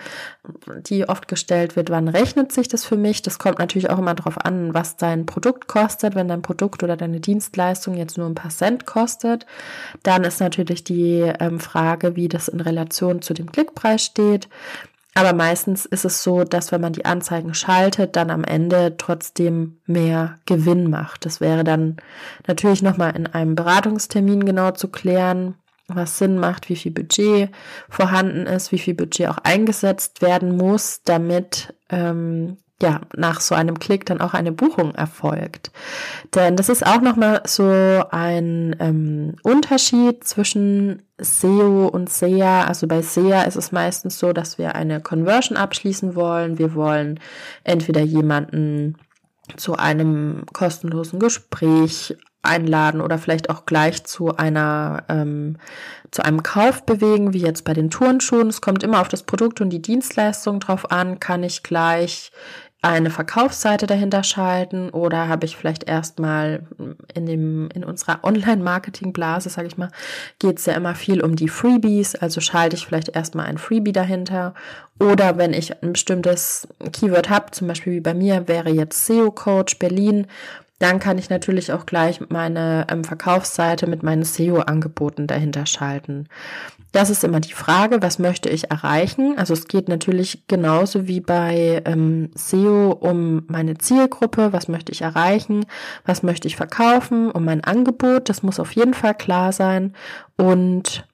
die 0.88 1.08
oft 1.08 1.28
gestellt 1.28 1.76
wird, 1.76 1.90
wann 1.90 2.08
rechnet 2.08 2.52
sich 2.52 2.68
das 2.68 2.84
für 2.84 2.96
mich? 2.96 3.22
Das 3.22 3.38
kommt 3.38 3.58
natürlich 3.58 3.90
auch 3.90 3.98
immer 3.98 4.14
darauf 4.14 4.44
an, 4.44 4.74
was 4.74 4.96
dein 4.96 5.26
Produkt 5.26 5.68
kostet. 5.68 6.14
Wenn 6.14 6.28
dein 6.28 6.42
Produkt 6.42 6.82
oder 6.88 6.96
deine 6.96 7.20
Dienstleistung 7.20 7.94
jetzt 7.94 8.18
nur 8.18 8.26
ein 8.26 8.34
paar 8.34 8.50
Cent 8.50 8.86
kostet, 8.86 9.46
dann 10.02 10.24
ist 10.24 10.40
natürlich 10.40 10.84
die 10.84 11.20
ähm, 11.38 11.60
Frage, 11.60 12.16
wie 12.16 12.28
das 12.28 12.48
in 12.48 12.60
Relation 12.60 13.22
zu 13.22 13.34
dem 13.34 13.52
Klickpreis 13.52 14.04
steht. 14.04 14.48
Aber 15.14 15.32
meistens 15.32 15.84
ist 15.84 16.04
es 16.04 16.22
so, 16.22 16.44
dass 16.44 16.70
wenn 16.70 16.80
man 16.80 16.92
die 16.92 17.04
Anzeigen 17.04 17.52
schaltet, 17.52 18.14
dann 18.14 18.30
am 18.30 18.44
Ende 18.44 18.96
trotzdem 18.98 19.78
mehr 19.84 20.38
Gewinn 20.46 20.88
macht. 20.88 21.26
Das 21.26 21.40
wäre 21.40 21.64
dann 21.64 21.96
natürlich 22.46 22.82
nochmal 22.82 23.16
in 23.16 23.26
einem 23.26 23.56
Beratungstermin 23.56 24.44
genau 24.44 24.70
zu 24.70 24.88
klären, 24.88 25.54
was 25.88 26.18
Sinn 26.18 26.38
macht, 26.38 26.68
wie 26.68 26.76
viel 26.76 26.92
Budget 26.92 27.50
vorhanden 27.88 28.46
ist, 28.46 28.70
wie 28.70 28.78
viel 28.78 28.94
Budget 28.94 29.28
auch 29.28 29.38
eingesetzt 29.38 30.22
werden 30.22 30.56
muss, 30.56 31.02
damit 31.02 31.74
ähm, 31.88 32.58
ja 32.82 33.00
nach 33.16 33.40
so 33.40 33.54
einem 33.54 33.78
Klick 33.78 34.06
dann 34.06 34.20
auch 34.20 34.34
eine 34.34 34.52
Buchung 34.52 34.94
erfolgt. 34.94 35.72
Denn 36.34 36.56
das 36.56 36.68
ist 36.68 36.86
auch 36.86 37.00
nochmal 37.00 37.42
so 37.44 37.64
ein 38.10 38.76
ähm, 38.78 39.34
Unterschied 39.42 40.24
zwischen 40.24 41.02
SEO 41.18 41.88
und 41.88 42.08
SEA. 42.08 42.64
Also 42.64 42.86
bei 42.86 43.02
SEA 43.02 43.42
ist 43.42 43.56
es 43.56 43.72
meistens 43.72 44.18
so, 44.18 44.32
dass 44.32 44.58
wir 44.58 44.76
eine 44.76 45.00
Conversion 45.00 45.56
abschließen 45.56 46.14
wollen. 46.14 46.58
Wir 46.58 46.74
wollen 46.74 47.18
entweder 47.64 48.00
jemanden 48.02 48.96
zu 49.56 49.74
einem 49.74 50.44
kostenlosen 50.52 51.18
Gespräch 51.18 52.16
einladen 52.42 53.00
oder 53.00 53.18
vielleicht 53.18 53.50
auch 53.50 53.66
gleich 53.66 54.04
zu 54.04 54.36
einer 54.36 55.04
ähm, 55.08 55.56
zu 56.10 56.24
einem 56.24 56.42
Kauf 56.42 56.86
bewegen, 56.86 57.34
wie 57.34 57.40
jetzt 57.40 57.64
bei 57.64 57.74
den 57.74 57.90
Turnschuhen. 57.90 58.48
Es 58.48 58.60
kommt 58.60 58.82
immer 58.82 59.00
auf 59.00 59.08
das 59.08 59.24
Produkt 59.24 59.60
und 59.60 59.70
die 59.70 59.82
Dienstleistung 59.82 60.60
drauf 60.60 60.90
an. 60.90 61.20
Kann 61.20 61.42
ich 61.42 61.62
gleich 61.62 62.32
eine 62.88 63.10
Verkaufsseite 63.10 63.86
dahinter 63.86 64.24
schalten 64.24 64.88
oder 64.88 65.28
habe 65.28 65.44
ich 65.44 65.56
vielleicht 65.56 65.84
erstmal 65.84 66.62
in 67.14 67.26
dem 67.26 67.68
in 67.74 67.84
unserer 67.84 68.20
Online-Marketing-Blase, 68.24 69.50
sage 69.50 69.68
ich 69.68 69.76
mal, 69.76 69.90
geht 70.38 70.58
es 70.58 70.66
ja 70.66 70.72
immer 70.72 70.94
viel 70.94 71.20
um 71.20 71.36
die 71.36 71.48
Freebies, 71.48 72.14
also 72.14 72.40
schalte 72.40 72.76
ich 72.76 72.86
vielleicht 72.86 73.10
erstmal 73.10 73.46
ein 73.46 73.58
Freebie 73.58 73.92
dahinter. 73.92 74.54
Oder 74.98 75.36
wenn 75.36 75.52
ich 75.52 75.82
ein 75.82 75.92
bestimmtes 75.92 76.66
Keyword 76.92 77.28
habe, 77.30 77.50
zum 77.50 77.68
Beispiel 77.68 77.92
wie 77.92 78.00
bei 78.00 78.14
mir 78.14 78.48
wäre 78.48 78.70
jetzt 78.70 79.06
SEO 79.06 79.30
Coach 79.30 79.78
Berlin, 79.78 80.26
dann 80.78 81.00
kann 81.00 81.18
ich 81.18 81.28
natürlich 81.28 81.72
auch 81.72 81.86
gleich 81.86 82.20
meine 82.28 82.86
ähm, 82.88 83.02
Verkaufsseite 83.02 83.86
mit 83.88 84.02
meinen 84.02 84.22
SEO-Angeboten 84.22 85.26
dahinter 85.26 85.66
schalten. 85.66 86.28
Das 86.92 87.10
ist 87.10 87.24
immer 87.24 87.40
die 87.40 87.52
Frage, 87.52 88.00
was 88.00 88.18
möchte 88.18 88.48
ich 88.48 88.70
erreichen? 88.70 89.36
Also 89.36 89.52
es 89.54 89.66
geht 89.66 89.88
natürlich 89.88 90.46
genauso 90.46 91.06
wie 91.06 91.20
bei 91.20 91.82
ähm, 91.84 92.30
SEO 92.34 92.92
um 92.92 93.42
meine 93.48 93.76
Zielgruppe, 93.76 94.52
was 94.52 94.68
möchte 94.68 94.92
ich 94.92 95.02
erreichen, 95.02 95.66
was 96.06 96.22
möchte 96.22 96.48
ich 96.48 96.56
verkaufen, 96.56 97.30
um 97.30 97.44
mein 97.44 97.62
Angebot, 97.64 98.28
das 98.28 98.42
muss 98.42 98.60
auf 98.60 98.72
jeden 98.72 98.94
Fall 98.94 99.14
klar 99.14 99.52
sein. 99.52 99.94
Und 100.36 101.06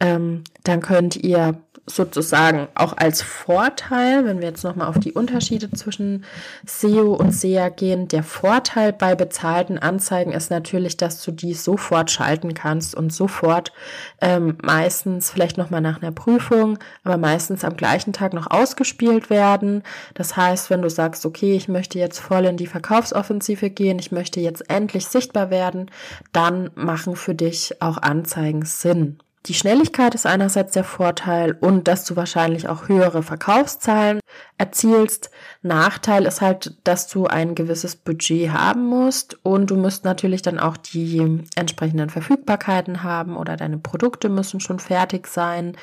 ähm, 0.00 0.44
dann 0.62 0.80
könnt 0.80 1.16
ihr 1.16 1.60
sozusagen 1.88 2.68
auch 2.74 2.96
als 2.96 3.22
Vorteil, 3.22 4.24
wenn 4.24 4.40
wir 4.40 4.48
jetzt 4.48 4.64
nochmal 4.64 4.88
auf 4.88 4.98
die 4.98 5.12
Unterschiede 5.12 5.70
zwischen 5.70 6.24
SEO 6.66 7.14
und 7.14 7.32
SEA 7.32 7.68
gehen, 7.68 8.08
der 8.08 8.22
Vorteil 8.22 8.92
bei 8.92 9.14
bezahlten 9.14 9.78
Anzeigen 9.78 10.32
ist 10.32 10.50
natürlich, 10.50 10.96
dass 10.96 11.22
du 11.22 11.32
die 11.32 11.54
sofort 11.54 12.10
schalten 12.10 12.54
kannst 12.54 12.94
und 12.94 13.12
sofort 13.12 13.72
ähm, 14.20 14.58
meistens 14.62 15.30
vielleicht 15.30 15.58
nochmal 15.58 15.80
nach 15.80 16.02
einer 16.02 16.12
Prüfung, 16.12 16.78
aber 17.04 17.16
meistens 17.16 17.64
am 17.64 17.76
gleichen 17.76 18.12
Tag 18.12 18.32
noch 18.34 18.50
ausgespielt 18.50 19.30
werden. 19.30 19.82
Das 20.14 20.36
heißt, 20.36 20.70
wenn 20.70 20.82
du 20.82 20.90
sagst, 20.90 21.24
okay, 21.26 21.54
ich 21.54 21.68
möchte 21.68 21.98
jetzt 21.98 22.18
voll 22.18 22.44
in 22.44 22.56
die 22.56 22.66
Verkaufsoffensive 22.66 23.70
gehen, 23.70 23.98
ich 23.98 24.12
möchte 24.12 24.40
jetzt 24.40 24.68
endlich 24.70 25.06
sichtbar 25.06 25.50
werden, 25.50 25.90
dann 26.32 26.70
machen 26.74 27.16
für 27.16 27.34
dich 27.34 27.80
auch 27.80 27.98
Anzeigen 27.98 28.64
Sinn. 28.64 29.18
Die 29.46 29.54
Schnelligkeit 29.54 30.14
ist 30.14 30.26
einerseits 30.26 30.72
der 30.72 30.84
Vorteil 30.84 31.52
und 31.52 31.88
dass 31.88 32.04
du 32.04 32.16
wahrscheinlich 32.16 32.68
auch 32.68 32.88
höhere 32.88 33.22
Verkaufszahlen 33.22 34.20
erzielst. 34.58 35.30
Nachteil 35.62 36.26
ist 36.26 36.40
halt, 36.40 36.76
dass 36.84 37.06
du 37.06 37.26
ein 37.26 37.54
gewisses 37.54 37.96
Budget 37.96 38.50
haben 38.50 38.84
musst 38.86 39.38
und 39.44 39.70
du 39.70 39.76
musst 39.76 40.04
natürlich 40.04 40.42
dann 40.42 40.58
auch 40.58 40.76
die 40.76 41.44
entsprechenden 41.54 42.10
Verfügbarkeiten 42.10 43.02
haben 43.02 43.36
oder 43.36 43.56
deine 43.56 43.78
Produkte 43.78 44.28
müssen 44.28 44.60
schon 44.60 44.80
fertig 44.80 45.28
sein. 45.28 45.76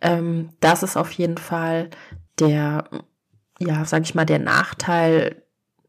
Ähm, 0.00 0.50
das 0.60 0.82
ist 0.82 0.96
auf 0.96 1.12
jeden 1.12 1.38
Fall 1.38 1.90
der, 2.40 2.84
ja, 3.58 3.84
sag 3.84 4.02
ich 4.02 4.14
mal, 4.14 4.24
der 4.24 4.38
Nachteil, 4.38 5.42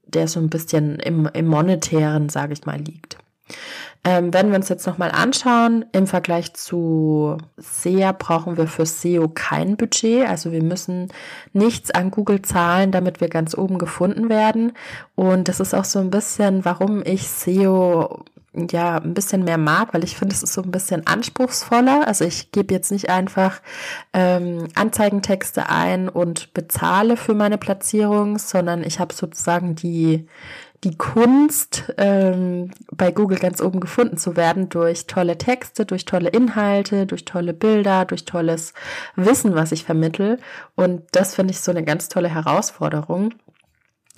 der 0.06 0.28
so 0.28 0.40
ein 0.40 0.50
bisschen 0.50 1.00
im, 1.00 1.28
im 1.34 1.48
monetären, 1.48 2.30
sage 2.30 2.54
ich 2.54 2.66
mal, 2.66 2.80
liegt. 2.80 3.18
Ähm, 4.06 4.34
wenn 4.34 4.50
wir 4.50 4.58
uns 4.58 4.68
jetzt 4.68 4.86
nochmal 4.86 5.12
anschauen, 5.12 5.86
im 5.94 6.08
Vergleich 6.08 6.54
zu 6.54 7.38
SEA 7.58 8.12
brauchen 8.12 8.58
wir 8.58 8.68
für 8.68 8.86
SEO 8.86 9.30
kein 9.30 9.78
Budget. 9.78 10.28
Also 10.28 10.52
wir 10.52 10.62
müssen 10.62 11.08
nichts 11.54 11.90
an 11.92 12.12
Google 12.12 12.42
zahlen, 12.42 12.92
damit 12.92 13.22
wir 13.22 13.30
ganz 13.30 13.58
oben 13.58 13.78
gefunden 13.78 14.28
werden. 14.28 14.74
Und 15.16 15.48
das 15.48 15.62
ist 15.62 15.74
auch 15.74 15.86
so 15.86 16.00
ein 16.00 16.10
bisschen, 16.10 16.66
warum 16.66 17.02
ich 17.06 17.30
SEO 17.30 18.26
ja 18.72 18.98
ein 18.98 19.14
bisschen 19.14 19.44
mehr 19.44 19.58
mag, 19.58 19.94
weil 19.94 20.04
ich 20.04 20.16
finde, 20.16 20.36
es 20.36 20.44
ist 20.44 20.54
so 20.54 20.62
ein 20.62 20.72
bisschen 20.72 21.08
anspruchsvoller. 21.08 22.08
Also 22.08 22.26
ich 22.26 22.52
gebe 22.52 22.74
jetzt 22.74 22.92
nicht 22.92 23.10
einfach 23.10 23.62
ähm, 24.14 24.68
Anzeigentexte 24.76 25.70
ein 25.70 26.10
und 26.10 26.54
bezahle 26.54 27.18
für 27.18 27.34
meine 27.34 27.58
Platzierung, 27.58 28.38
sondern 28.38 28.84
ich 28.84 29.00
habe 29.00 29.14
sozusagen 29.14 29.76
die 29.76 30.28
die 30.84 30.98
Kunst, 30.98 31.94
ähm, 31.98 32.72
bei 32.92 33.12
Google 33.12 33.40
ganz 33.40 33.62
oben 33.62 33.80
gefunden 33.80 34.18
zu 34.18 34.36
werden 34.36 34.70
durch 34.70 35.08
tolle 35.08 35.38
Texte, 35.38 35.86
durch 35.86 36.06
tolle 36.06 36.30
Inhalte, 36.30 37.06
durch 37.06 37.26
tolle 37.26 37.54
Bilder, 37.54 38.06
durch 38.06 38.26
tolles 38.26 38.74
Wissen, 39.16 39.56
was 39.56 39.72
ich 39.72 39.86
vermittel. 39.86 40.40
Und 40.76 41.04
das 41.12 41.36
finde 41.36 41.52
ich 41.52 41.62
so 41.62 41.72
eine 41.72 41.84
ganz 41.84 42.10
tolle 42.10 42.30
Herausforderung 42.30 43.34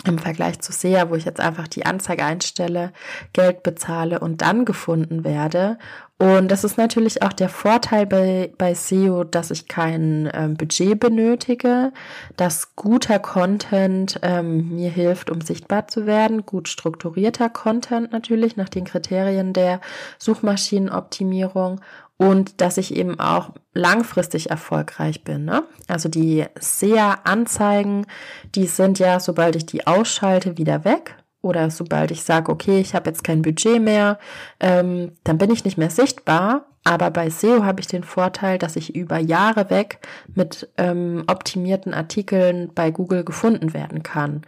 im 0.04 0.18
Vergleich 0.18 0.60
zu 0.60 0.72
SEA, 0.72 1.08
wo 1.08 1.14
ich 1.14 1.24
jetzt 1.24 1.40
einfach 1.40 1.68
die 1.68 1.86
Anzeige 1.86 2.24
einstelle, 2.24 2.92
Geld 3.32 3.62
bezahle 3.62 4.20
und 4.20 4.42
dann 4.42 4.64
gefunden 4.64 5.24
werde. 5.24 5.78
Und 6.18 6.48
das 6.48 6.64
ist 6.64 6.78
natürlich 6.78 7.22
auch 7.22 7.34
der 7.34 7.50
Vorteil 7.50 8.06
bei, 8.06 8.50
bei 8.56 8.72
SEO, 8.72 9.24
dass 9.24 9.50
ich 9.50 9.68
kein 9.68 10.30
ähm, 10.32 10.54
Budget 10.54 10.98
benötige, 10.98 11.92
dass 12.38 12.74
guter 12.74 13.18
Content 13.18 14.18
ähm, 14.22 14.76
mir 14.76 14.88
hilft, 14.88 15.30
um 15.30 15.42
sichtbar 15.42 15.88
zu 15.88 16.06
werden, 16.06 16.46
gut 16.46 16.68
strukturierter 16.68 17.50
Content 17.50 18.12
natürlich 18.12 18.56
nach 18.56 18.70
den 18.70 18.84
Kriterien 18.84 19.52
der 19.52 19.82
Suchmaschinenoptimierung 20.18 21.82
und 22.16 22.62
dass 22.62 22.78
ich 22.78 22.96
eben 22.96 23.20
auch 23.20 23.50
langfristig 23.74 24.48
erfolgreich 24.48 25.22
bin. 25.22 25.44
Ne? 25.44 25.64
Also 25.86 26.08
die 26.08 26.46
SEA-Anzeigen, 26.58 28.06
die 28.54 28.66
sind 28.66 28.98
ja, 28.98 29.20
sobald 29.20 29.54
ich 29.54 29.66
die 29.66 29.86
ausschalte, 29.86 30.56
wieder 30.56 30.86
weg. 30.86 31.16
Oder 31.42 31.70
sobald 31.70 32.10
ich 32.10 32.22
sage, 32.22 32.50
okay, 32.50 32.80
ich 32.80 32.94
habe 32.94 33.08
jetzt 33.08 33.22
kein 33.22 33.42
Budget 33.42 33.80
mehr, 33.80 34.18
ähm, 34.58 35.12
dann 35.24 35.38
bin 35.38 35.50
ich 35.50 35.64
nicht 35.64 35.78
mehr 35.78 35.90
sichtbar. 35.90 36.66
Aber 36.84 37.10
bei 37.10 37.30
SEO 37.30 37.64
habe 37.64 37.80
ich 37.80 37.88
den 37.88 38.04
Vorteil, 38.04 38.58
dass 38.58 38.76
ich 38.76 38.94
über 38.94 39.18
Jahre 39.18 39.70
weg 39.70 39.98
mit 40.34 40.68
ähm, 40.76 41.24
optimierten 41.26 41.92
Artikeln 41.92 42.70
bei 42.74 42.92
Google 42.92 43.24
gefunden 43.24 43.74
werden 43.74 44.04
kann. 44.04 44.42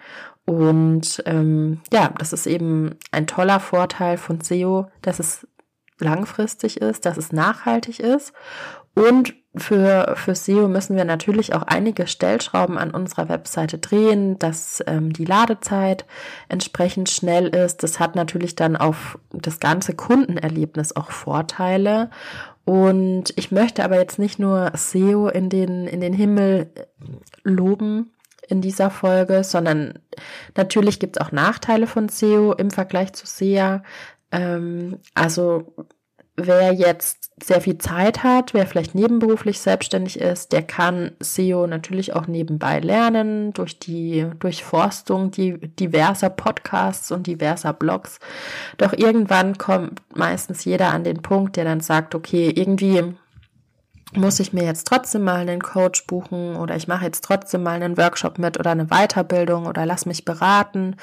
Und 0.45 1.23
ähm, 1.27 1.81
ja, 1.93 2.11
das 2.17 2.33
ist 2.33 2.47
eben 2.47 2.97
ein 3.11 3.27
toller 3.27 3.61
Vorteil 3.61 4.17
von 4.17 4.41
SEO, 4.41 4.87
dass 5.03 5.19
es 5.19 5.47
langfristig 5.99 6.81
ist, 6.81 7.07
dass 7.07 7.17
es 7.17 7.33
nachhaltig 7.33 8.01
ist. 8.01 8.33
Und 8.99 9.35
für, 9.57 10.15
für 10.17 10.35
SEO 10.35 10.69
müssen 10.69 10.97
wir 10.97 11.05
natürlich 11.05 11.55
auch 11.55 11.63
einige 11.63 12.07
Stellschrauben 12.07 12.77
an 12.79 12.91
unserer 12.91 13.29
Webseite 13.29 13.79
drehen, 13.79 14.39
dass 14.39 14.83
ähm, 14.87 15.13
die 15.13 15.25
Ladezeit 15.25 16.05
entsprechend 16.49 17.09
schnell 17.09 17.49
ist. 17.49 17.83
Das 17.83 18.01
hat 18.01 18.17
natürlich 18.17 18.57
dann 18.57 18.77
auf 18.77 19.19
das 19.33 19.61
ganze 19.61 19.95
Kundenerlebnis 19.95 20.97
auch 20.97 21.13
Vorteile. 21.13 22.11
Und 22.65 23.33
ich 23.37 23.53
möchte 23.53 23.85
aber 23.85 23.97
jetzt 23.97 24.19
nicht 24.19 24.39
nur 24.39 24.73
SEO 24.75 25.29
in 25.29 25.49
den, 25.49 25.87
in 25.87 26.01
den 26.01 26.13
Himmel 26.13 26.71
loben, 27.45 28.13
in 28.49 28.61
dieser 28.61 28.91
Folge, 28.91 29.45
sondern 29.45 29.99
natürlich 30.57 30.99
gibt 30.99 31.17
es 31.17 31.23
auch 31.23 31.33
Nachteile 31.33 31.87
von 31.87 32.09
SEO 32.09 32.53
im 32.53 32.71
Vergleich 32.71 33.13
zu 33.13 33.27
SEA. 33.27 33.83
Ähm, 34.33 34.99
also 35.15 35.73
wer 36.39 36.73
jetzt 36.73 37.31
sehr 37.43 37.61
viel 37.61 37.79
Zeit 37.79 38.23
hat, 38.23 38.55
wer 38.55 38.67
vielleicht 38.67 38.95
nebenberuflich 38.95 39.61
selbstständig 39.61 40.19
ist, 40.19 40.53
der 40.53 40.63
kann 40.63 41.13
SEO 41.21 41.67
natürlich 41.67 42.15
auch 42.15 42.27
nebenbei 42.27 42.81
lernen 42.81 43.53
durch 43.53 43.79
die 43.79 44.27
Durchforstung 44.39 45.31
diverser 45.31 46.31
Podcasts 46.31 47.11
und 47.11 47.27
diverser 47.27 47.73
Blogs. 47.73 48.19
Doch 48.77 48.93
irgendwann 48.93 49.59
kommt 49.59 50.01
meistens 50.15 50.65
jeder 50.65 50.93
an 50.93 51.05
den 51.05 51.23
Punkt, 51.23 51.57
der 51.57 51.65
dann 51.65 51.81
sagt, 51.81 52.15
okay, 52.15 52.51
irgendwie 52.55 53.15
muss 54.15 54.41
ich 54.41 54.53
mir 54.53 54.65
jetzt 54.65 54.87
trotzdem 54.87 55.25
mal 55.25 55.41
einen 55.41 55.61
Coach 55.61 56.07
buchen 56.07 56.57
oder 56.57 56.77
ich 56.77 56.89
mache 56.89 57.05
jetzt 57.05 57.25
trotzdem 57.25 57.63
mal 57.63 57.75
einen 57.83 57.99
Workshop 57.99 58.39
mit 58.39 58.59
oder 58.59 58.71
eine 58.71 58.87
Weiterbildung 58.87 59.67
oder 59.67 59.85
lass 59.85 60.07
mich 60.07 60.25
beraten 60.25 60.97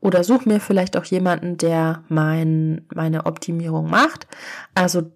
oder 0.00 0.24
such 0.24 0.44
mir 0.44 0.60
vielleicht 0.60 0.96
auch 0.96 1.04
jemanden, 1.04 1.56
der 1.56 2.02
mein, 2.08 2.86
meine 2.92 3.26
Optimierung 3.26 3.88
macht. 3.88 4.26
Also 4.74 5.12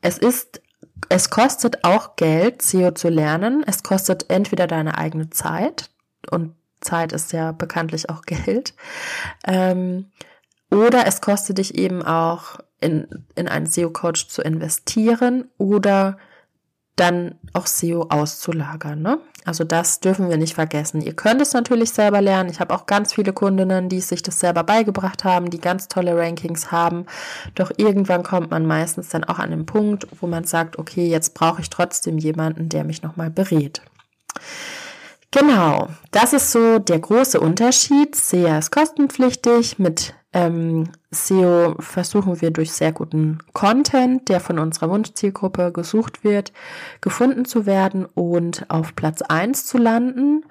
es 0.00 0.16
ist, 0.16 0.62
es 1.08 1.28
kostet 1.28 1.84
auch 1.84 2.16
Geld, 2.16 2.62
SEO 2.62 2.92
zu 2.92 3.08
lernen. 3.08 3.62
Es 3.66 3.82
kostet 3.82 4.30
entweder 4.30 4.66
deine 4.66 4.96
eigene 4.96 5.28
Zeit 5.30 5.90
und 6.30 6.54
Zeit 6.80 7.12
ist 7.12 7.32
ja 7.32 7.52
bekanntlich 7.52 8.08
auch 8.08 8.22
Geld. 8.26 8.74
Ähm, 9.46 10.10
oder 10.70 11.06
es 11.06 11.20
kostet 11.20 11.58
dich 11.58 11.74
eben 11.74 12.02
auch 12.02 12.60
in, 12.80 13.26
in 13.34 13.48
einen 13.48 13.66
SEO-Coach 13.66 14.28
zu 14.28 14.40
investieren 14.40 15.50
oder 15.58 16.16
dann 17.00 17.36
auch 17.54 17.66
SEO 17.66 18.06
auszulagern. 18.10 19.00
Ne? 19.00 19.18
Also 19.44 19.64
das 19.64 20.00
dürfen 20.00 20.28
wir 20.28 20.36
nicht 20.36 20.54
vergessen. 20.54 21.00
Ihr 21.00 21.14
könnt 21.14 21.40
es 21.40 21.54
natürlich 21.54 21.90
selber 21.90 22.20
lernen. 22.20 22.50
Ich 22.50 22.60
habe 22.60 22.74
auch 22.74 22.86
ganz 22.86 23.14
viele 23.14 23.32
Kundinnen, 23.32 23.88
die 23.88 24.00
sich 24.00 24.22
das 24.22 24.38
selber 24.38 24.64
beigebracht 24.64 25.24
haben, 25.24 25.50
die 25.50 25.60
ganz 25.60 25.88
tolle 25.88 26.16
Rankings 26.16 26.70
haben. 26.70 27.06
Doch 27.54 27.70
irgendwann 27.76 28.22
kommt 28.22 28.50
man 28.50 28.66
meistens 28.66 29.08
dann 29.08 29.24
auch 29.24 29.38
an 29.38 29.50
den 29.50 29.66
Punkt, 29.66 30.06
wo 30.20 30.26
man 30.26 30.44
sagt, 30.44 30.78
okay, 30.78 31.08
jetzt 31.08 31.34
brauche 31.34 31.62
ich 31.62 31.70
trotzdem 31.70 32.18
jemanden, 32.18 32.68
der 32.68 32.84
mich 32.84 33.02
nochmal 33.02 33.30
berät. 33.30 33.80
Genau, 35.30 35.88
das 36.10 36.32
ist 36.32 36.50
so 36.50 36.78
der 36.78 36.98
große 36.98 37.40
Unterschied. 37.40 38.16
SEA 38.16 38.58
ist 38.58 38.72
kostenpflichtig. 38.72 39.78
Mit 39.78 40.14
ähm, 40.32 40.90
SEO 41.10 41.74
versuchen 41.80 42.40
wir 42.40 42.50
durch 42.50 42.72
sehr 42.72 42.92
guten 42.92 43.38
Content, 43.52 44.28
der 44.28 44.40
von 44.40 44.58
unserer 44.58 44.90
Wunschzielgruppe 44.90 45.72
gesucht 45.72 46.22
wird, 46.22 46.52
gefunden 47.00 47.44
zu 47.44 47.66
werden 47.66 48.06
und 48.06 48.70
auf 48.70 48.94
Platz 48.94 49.22
eins 49.22 49.66
zu 49.66 49.78
landen. 49.78 50.44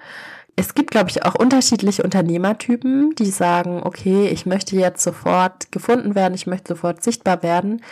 Es 0.56 0.74
gibt, 0.74 0.90
glaube 0.90 1.08
ich, 1.08 1.24
auch 1.24 1.34
unterschiedliche 1.34 2.02
Unternehmertypen, 2.02 3.14
die 3.14 3.30
sagen, 3.30 3.80
okay, 3.82 4.28
ich 4.28 4.44
möchte 4.44 4.76
jetzt 4.76 5.02
sofort 5.02 5.72
gefunden 5.72 6.14
werden, 6.14 6.34
ich 6.34 6.46
möchte 6.46 6.74
sofort 6.74 7.02
sichtbar 7.02 7.42
werden. 7.42 7.82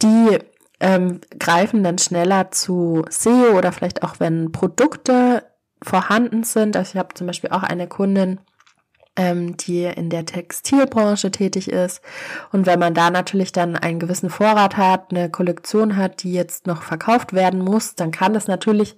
Die 0.00 0.38
ähm, 0.78 1.20
greifen 1.40 1.82
dann 1.82 1.98
schneller 1.98 2.52
zu 2.52 3.04
SEO 3.08 3.58
oder 3.58 3.72
vielleicht 3.72 4.04
auch, 4.04 4.20
wenn 4.20 4.52
Produkte 4.52 5.42
vorhanden 5.82 6.44
sind. 6.44 6.76
Also 6.76 6.92
ich 6.94 6.98
habe 6.98 7.14
zum 7.14 7.26
Beispiel 7.26 7.50
auch 7.50 7.64
eine 7.64 7.88
Kundin, 7.88 8.38
ähm, 9.16 9.56
die 9.56 9.84
in 9.84 10.10
der 10.10 10.24
Textilbranche 10.24 11.30
tätig 11.30 11.70
ist. 11.70 12.00
Und 12.50 12.66
wenn 12.66 12.78
man 12.78 12.94
da 12.94 13.10
natürlich 13.10 13.52
dann 13.52 13.76
einen 13.76 13.98
gewissen 13.98 14.30
Vorrat 14.30 14.76
hat, 14.76 15.10
eine 15.10 15.30
Kollektion 15.30 15.96
hat, 15.96 16.22
die 16.22 16.32
jetzt 16.32 16.66
noch 16.66 16.82
verkauft 16.82 17.32
werden 17.32 17.60
muss, 17.60 17.94
dann 17.94 18.10
kann 18.10 18.34
es 18.34 18.48
natürlich 18.48 18.96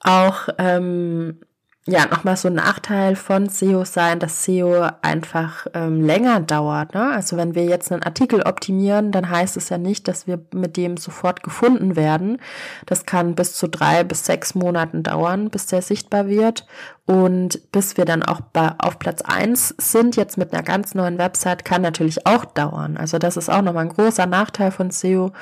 auch 0.00 0.48
ähm, 0.58 1.40
ja 1.86 2.06
nochmal 2.06 2.36
so 2.36 2.48
ein 2.48 2.54
Nachteil 2.54 3.16
von 3.16 3.48
SEO 3.48 3.84
sein, 3.84 4.18
dass 4.18 4.44
SEO 4.44 4.88
einfach 5.00 5.66
ähm, 5.72 6.04
länger 6.04 6.40
dauert. 6.40 6.94
Ne? 6.94 7.10
Also 7.10 7.36
wenn 7.36 7.54
wir 7.54 7.64
jetzt 7.64 7.90
einen 7.90 8.02
Artikel 8.02 8.42
optimieren, 8.42 9.12
dann 9.12 9.30
heißt 9.30 9.56
es 9.56 9.70
ja 9.70 9.78
nicht, 9.78 10.06
dass 10.06 10.26
wir 10.26 10.40
mit 10.52 10.76
dem 10.76 10.98
sofort 10.98 11.42
gefunden 11.42 11.96
werden. 11.96 12.38
Das 12.86 13.06
kann 13.06 13.34
bis 13.34 13.54
zu 13.54 13.66
drei 13.66 14.04
bis 14.04 14.26
sechs 14.26 14.54
Monaten 14.54 15.02
dauern, 15.02 15.48
bis 15.48 15.66
der 15.66 15.80
sichtbar 15.80 16.28
wird. 16.28 16.66
Und 17.06 17.72
bis 17.72 17.96
wir 17.96 18.04
dann 18.04 18.22
auch 18.22 18.40
bei, 18.40 18.72
auf 18.78 18.98
Platz 18.98 19.22
eins 19.22 19.74
sind, 19.78 20.16
jetzt 20.16 20.36
mit 20.36 20.52
einer 20.52 20.62
ganz 20.62 20.94
neuen 20.94 21.18
Website, 21.18 21.64
kann 21.64 21.82
natürlich 21.82 22.26
auch 22.26 22.44
dauern. 22.44 22.96
Also 22.96 23.18
das 23.18 23.36
ist 23.36 23.48
auch 23.48 23.62
nochmal 23.62 23.86
ein 23.86 23.94
großer 23.94 24.26
Nachteil 24.26 24.70
von 24.70 24.90
SEO, 24.90 25.32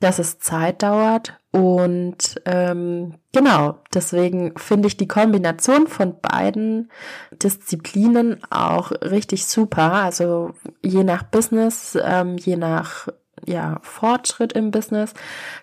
dass 0.00 0.18
es 0.18 0.38
Zeit 0.38 0.82
dauert 0.82 1.40
und 1.52 2.40
ähm, 2.46 3.14
genau, 3.32 3.78
deswegen 3.92 4.56
finde 4.56 4.86
ich 4.88 4.96
die 4.96 5.08
Kombination 5.08 5.88
von 5.88 6.20
beiden 6.20 6.90
Disziplinen 7.32 8.40
auch 8.50 8.92
richtig 9.02 9.46
super. 9.46 9.92
Also 9.92 10.52
je 10.82 11.02
nach 11.02 11.24
Business, 11.24 11.98
ähm, 12.00 12.36
je 12.36 12.56
nach 12.56 13.08
ja, 13.46 13.78
Fortschritt 13.82 14.52
im 14.52 14.70
Business 14.70 15.12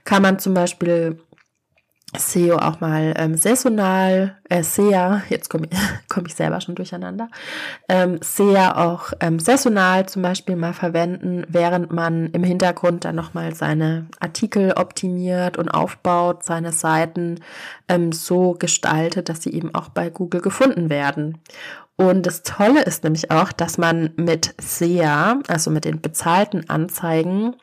kann 0.04 0.24
man 0.24 0.40
zum 0.40 0.54
Beispiel 0.54 1.20
SEO 2.16 2.56
auch 2.58 2.80
mal 2.80 3.14
ähm, 3.18 3.36
saisonal, 3.36 4.38
äh, 4.48 4.64
SEA, 4.64 5.24
jetzt 5.28 5.50
komme 5.50 5.68
ich, 5.70 5.78
komm 6.08 6.26
ich 6.26 6.36
selber 6.36 6.62
schon 6.62 6.76
durcheinander, 6.76 7.28
ähm, 7.90 8.20
SEA 8.22 8.78
auch 8.78 9.12
ähm, 9.20 9.40
saisonal 9.40 10.08
zum 10.08 10.22
Beispiel 10.22 10.56
mal 10.56 10.74
verwenden, 10.74 11.44
während 11.50 11.92
man 11.92 12.28
im 12.28 12.44
Hintergrund 12.46 13.04
dann 13.04 13.16
nochmal 13.16 13.54
seine 13.56 14.08
Artikel 14.22 14.72
optimiert 14.72 15.58
und 15.58 15.68
aufbaut, 15.68 16.46
seine 16.46 16.72
Seiten 16.72 17.42
ähm, 17.90 18.14
so 18.14 18.54
gestaltet, 18.54 19.28
dass 19.28 19.44
sie 19.44 19.52
eben 19.52 19.76
auch 19.76 19.90
bei 19.90 20.10
Google 20.10 20.42
gefunden 20.42 20.90
werden. 20.90 21.40
Und 21.98 22.26
das 22.26 22.44
Tolle 22.44 22.84
ist 22.84 23.04
nämlich 23.04 23.32
auch, 23.32 23.52
dass 23.52 23.78
man 23.78 24.12
mit 24.16 24.54
SEA, 24.62 25.42
also 25.48 25.72
mit 25.72 25.84
den 25.84 26.00
bezahlten 26.00 26.70
Anzeigen, 26.70 27.56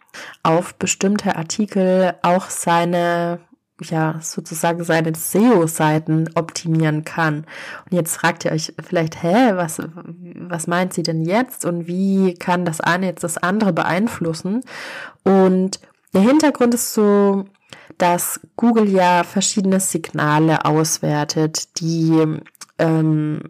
auf 0.43 0.75
bestimmte 0.75 1.37
Artikel 1.37 2.15
auch 2.23 2.51
seine 2.51 3.39
ja, 3.81 4.19
sozusagen 4.21 4.85
seine 4.85 5.15
SEO-Seiten 5.15 6.31
optimieren 6.35 7.05
kann. 7.05 7.45
Und 7.85 7.93
jetzt 7.93 8.17
fragt 8.17 8.45
ihr 8.45 8.53
euch 8.53 8.73
vielleicht, 8.83 9.23
hä, 9.23 9.53
was, 9.55 9.83
was 9.95 10.67
meint 10.67 10.95
sie 10.95 11.03
denn 11.03 11.23
jetzt 11.23 11.65
und 11.65 11.87
wie 11.87 12.35
kann 12.35 12.65
das 12.65 12.81
eine 12.81 13.07
jetzt 13.07 13.25
das 13.25 13.39
andere 13.39 13.73
beeinflussen? 13.73 14.61
Und 15.25 15.81
der 16.13 16.23
Hintergrund 16.23 16.75
ist 16.75 16.95
so, 16.95 17.45
dass 17.99 18.41
Google 18.57 18.89
ja 18.89 19.25
verschiedene 19.25 19.81
Signale 19.81 20.65
auswertet, 20.65 21.81
die 21.81 22.41
ähm, 22.79 23.41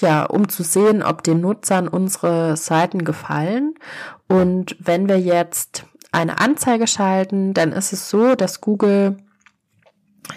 ja, 0.00 0.24
um 0.24 0.48
zu 0.48 0.62
sehen, 0.62 1.02
ob 1.02 1.22
den 1.22 1.40
Nutzern 1.40 1.88
unsere 1.88 2.56
Seiten 2.56 3.04
gefallen. 3.04 3.74
Und 4.28 4.76
wenn 4.80 5.08
wir 5.08 5.18
jetzt 5.18 5.84
eine 6.12 6.38
Anzeige 6.40 6.86
schalten, 6.86 7.54
dann 7.54 7.72
ist 7.72 7.92
es 7.92 8.10
so, 8.10 8.34
dass 8.34 8.60
Google 8.60 9.18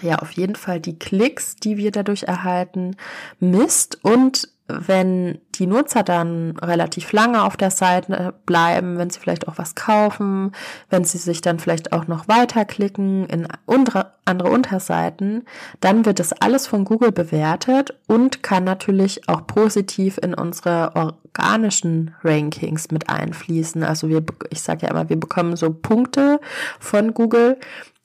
ja 0.00 0.16
auf 0.16 0.32
jeden 0.32 0.56
Fall 0.56 0.80
die 0.80 0.98
Klicks, 0.98 1.56
die 1.56 1.76
wir 1.76 1.90
dadurch 1.90 2.24
erhalten, 2.24 2.96
misst 3.38 3.98
und 4.02 4.48
wenn 4.68 5.38
die 5.54 5.66
Nutzer 5.66 6.02
dann 6.02 6.56
relativ 6.56 7.12
lange 7.12 7.42
auf 7.42 7.56
der 7.56 7.70
Seite 7.70 8.34
bleiben, 8.46 8.96
wenn 8.96 9.10
sie 9.10 9.20
vielleicht 9.20 9.48
auch 9.48 9.58
was 9.58 9.74
kaufen, 9.74 10.52
wenn 10.88 11.04
sie 11.04 11.18
sich 11.18 11.40
dann 11.40 11.58
vielleicht 11.58 11.92
auch 11.92 12.06
noch 12.06 12.28
weiterklicken 12.28 13.26
in 13.26 13.48
andere 13.66 14.50
Unterseiten, 14.50 15.44
dann 15.80 16.06
wird 16.06 16.20
das 16.20 16.32
alles 16.32 16.66
von 16.66 16.84
Google 16.84 17.12
bewertet 17.12 17.94
und 18.06 18.42
kann 18.42 18.64
natürlich 18.64 19.28
auch 19.28 19.46
positiv 19.46 20.18
in 20.22 20.34
unsere 20.34 20.92
organischen 20.94 22.14
Rankings 22.22 22.90
mit 22.90 23.08
einfließen. 23.08 23.82
Also 23.82 24.08
wir, 24.08 24.24
ich 24.50 24.62
sage 24.62 24.86
ja 24.86 24.90
immer, 24.90 25.08
wir 25.08 25.18
bekommen 25.18 25.56
so 25.56 25.72
Punkte 25.72 26.40
von 26.78 27.14
Google 27.14 27.58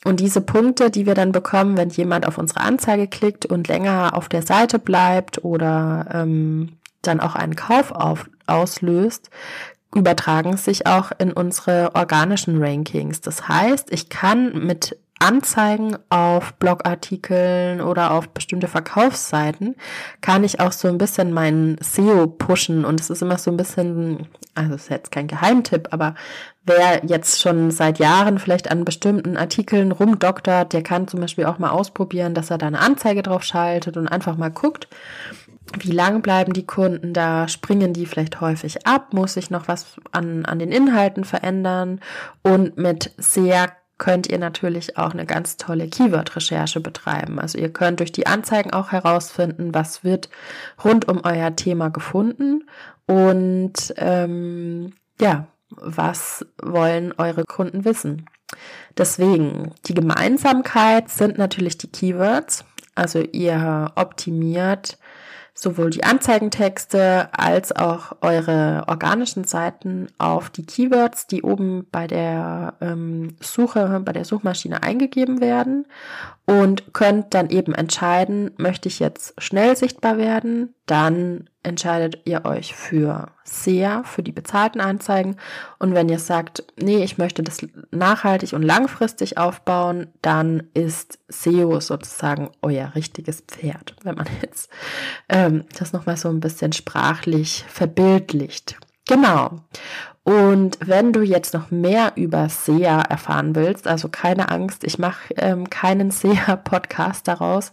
und 0.05 0.19
diese 0.19 0.41
Punkte, 0.41 0.91
die 0.91 1.05
wir 1.05 1.15
dann 1.15 1.31
bekommen, 1.31 1.77
wenn 1.77 1.89
jemand 1.89 2.27
auf 2.27 2.37
unsere 2.37 2.61
Anzeige 2.61 3.07
klickt 3.07 3.45
und 3.45 3.67
länger 3.67 4.15
auf 4.15 4.29
der 4.29 4.41
Seite 4.41 4.79
bleibt 4.79 5.43
oder 5.43 6.07
ähm, 6.13 6.77
dann 7.01 7.19
auch 7.19 7.35
einen 7.35 7.55
Kauf 7.55 7.91
auf, 7.91 8.29
auslöst, 8.45 9.29
übertragen 9.95 10.57
sich 10.57 10.85
auch 10.85 11.11
in 11.17 11.31
unsere 11.31 11.95
organischen 11.95 12.61
Rankings. 12.61 13.21
Das 13.21 13.47
heißt, 13.47 13.91
ich 13.91 14.09
kann 14.09 14.65
mit 14.65 14.97
Anzeigen 15.19 15.97
auf 16.09 16.53
Blogartikeln 16.55 17.81
oder 17.81 18.11
auf 18.11 18.29
bestimmte 18.29 18.67
Verkaufsseiten 18.67 19.75
kann 20.21 20.43
ich 20.43 20.59
auch 20.59 20.71
so 20.71 20.87
ein 20.87 20.97
bisschen 20.97 21.33
meinen 21.33 21.77
SEO 21.81 22.27
pushen 22.27 22.85
und 22.85 22.99
es 22.99 23.09
ist 23.09 23.21
immer 23.21 23.37
so 23.37 23.51
ein 23.51 23.57
bisschen, 23.57 24.27
also 24.55 24.75
es 24.75 24.83
ist 24.83 24.89
jetzt 24.89 25.11
kein 25.11 25.27
Geheimtipp, 25.27 25.89
aber 25.91 26.15
wer 26.65 27.03
jetzt 27.05 27.41
schon 27.41 27.71
seit 27.71 27.99
Jahren 27.99 28.39
vielleicht 28.39 28.69
an 28.69 28.85
bestimmten 28.85 29.37
Artikeln 29.37 29.91
rumdoktert, 29.91 30.73
der 30.73 30.83
kann 30.83 31.07
zum 31.07 31.21
Beispiel 31.21 31.45
auch 31.45 31.59
mal 31.59 31.71
ausprobieren, 31.71 32.33
dass 32.33 32.51
er 32.51 32.57
da 32.57 32.67
eine 32.67 32.79
Anzeige 32.79 33.23
drauf 33.23 33.43
schaltet 33.43 33.97
und 33.97 34.07
einfach 34.07 34.37
mal 34.37 34.51
guckt, 34.51 34.87
wie 35.79 35.91
lang 35.91 36.21
bleiben 36.21 36.53
die 36.53 36.65
Kunden 36.65 37.13
da? 37.13 37.47
Springen 37.47 37.91
die 37.91 38.05
vielleicht 38.05 38.39
häufig 38.39 38.87
ab? 38.87 39.13
Muss 39.13 39.33
sich 39.33 39.49
noch 39.49 39.67
was 39.67 39.97
an, 40.11 40.45
an 40.45 40.59
den 40.59 40.71
Inhalten 40.71 41.25
verändern? 41.25 41.99
Und 42.41 42.77
mit 42.77 43.13
sehr 43.17 43.73
könnt 43.97 44.27
ihr 44.27 44.37
natürlich 44.37 44.97
auch 44.97 45.11
eine 45.11 45.25
ganz 45.25 45.57
tolle 45.57 45.87
Keyword-Recherche 45.87 46.79
betreiben. 46.79 47.39
Also 47.39 47.57
ihr 47.57 47.71
könnt 47.71 47.99
durch 47.99 48.11
die 48.11 48.27
Anzeigen 48.27 48.71
auch 48.71 48.91
herausfinden, 48.91 49.73
was 49.73 50.03
wird 50.03 50.29
rund 50.83 51.07
um 51.07 51.21
euer 51.23 51.55
Thema 51.55 51.89
gefunden 51.89 52.63
und 53.05 53.93
ähm, 53.97 54.93
ja, 55.19 55.47
was 55.69 56.45
wollen 56.61 57.13
eure 57.17 57.43
Kunden 57.43 57.85
wissen. 57.85 58.25
Deswegen, 58.97 59.73
die 59.85 59.93
Gemeinsamkeit 59.93 61.09
sind 61.09 61.37
natürlich 61.37 61.77
die 61.77 61.91
Keywords. 61.91 62.65
Also 62.95 63.19
ihr 63.19 63.91
optimiert 63.95 64.97
sowohl 65.57 65.89
die 65.89 66.03
Anzeigentexte 66.03 67.29
als 67.31 67.75
auch 67.75 68.11
eure 68.21 68.83
organischen 68.87 69.43
Seiten 69.43 70.07
auf 70.19 70.51
die 70.51 70.65
Keywords, 70.65 71.25
die 71.25 71.41
oben 71.41 71.87
bei 71.91 72.05
der 72.05 72.75
ähm, 72.79 73.35
Suche, 73.41 73.99
bei 74.05 74.13
der 74.13 74.23
Suchmaschine 74.23 74.83
eingegeben 74.83 75.41
werden. 75.41 75.87
Und 76.45 76.93
könnt 76.93 77.33
dann 77.33 77.49
eben 77.49 77.73
entscheiden, 77.73 78.51
möchte 78.57 78.87
ich 78.87 78.99
jetzt 78.99 79.33
schnell 79.41 79.75
sichtbar 79.75 80.17
werden, 80.17 80.75
dann 80.85 81.49
entscheidet 81.67 82.21
ihr 82.25 82.45
euch 82.45 82.73
für 82.73 83.27
SEA, 83.43 84.03
für 84.03 84.23
die 84.23 84.31
bezahlten 84.31 84.79
Anzeigen. 84.81 85.35
Und 85.79 85.93
wenn 85.93 86.09
ihr 86.09 86.19
sagt, 86.19 86.63
nee, 86.77 87.03
ich 87.03 87.17
möchte 87.17 87.43
das 87.43 87.59
nachhaltig 87.91 88.53
und 88.53 88.63
langfristig 88.63 89.37
aufbauen, 89.37 90.07
dann 90.21 90.63
ist 90.73 91.19
SEO 91.27 91.79
sozusagen 91.79 92.49
euer 92.61 92.95
richtiges 92.95 93.41
Pferd, 93.41 93.95
wenn 94.03 94.15
man 94.15 94.27
jetzt 94.41 94.69
ähm, 95.29 95.65
das 95.77 95.93
nochmal 95.93 96.17
so 96.17 96.29
ein 96.29 96.39
bisschen 96.39 96.71
sprachlich 96.71 97.65
verbildlicht. 97.67 98.77
Genau. 99.07 99.61
Und 100.27 100.77
wenn 100.81 101.13
du 101.13 101.21
jetzt 101.21 101.53
noch 101.53 101.71
mehr 101.71 102.11
über 102.17 102.49
SEA 102.49 102.99
erfahren 102.99 103.55
willst, 103.55 103.87
also 103.87 104.09
keine 104.09 104.49
Angst, 104.49 104.83
ich 104.83 104.99
mache 104.99 105.33
ähm, 105.37 105.69
keinen 105.69 106.11
SEA-Podcast 106.11 107.29
daraus, 107.29 107.71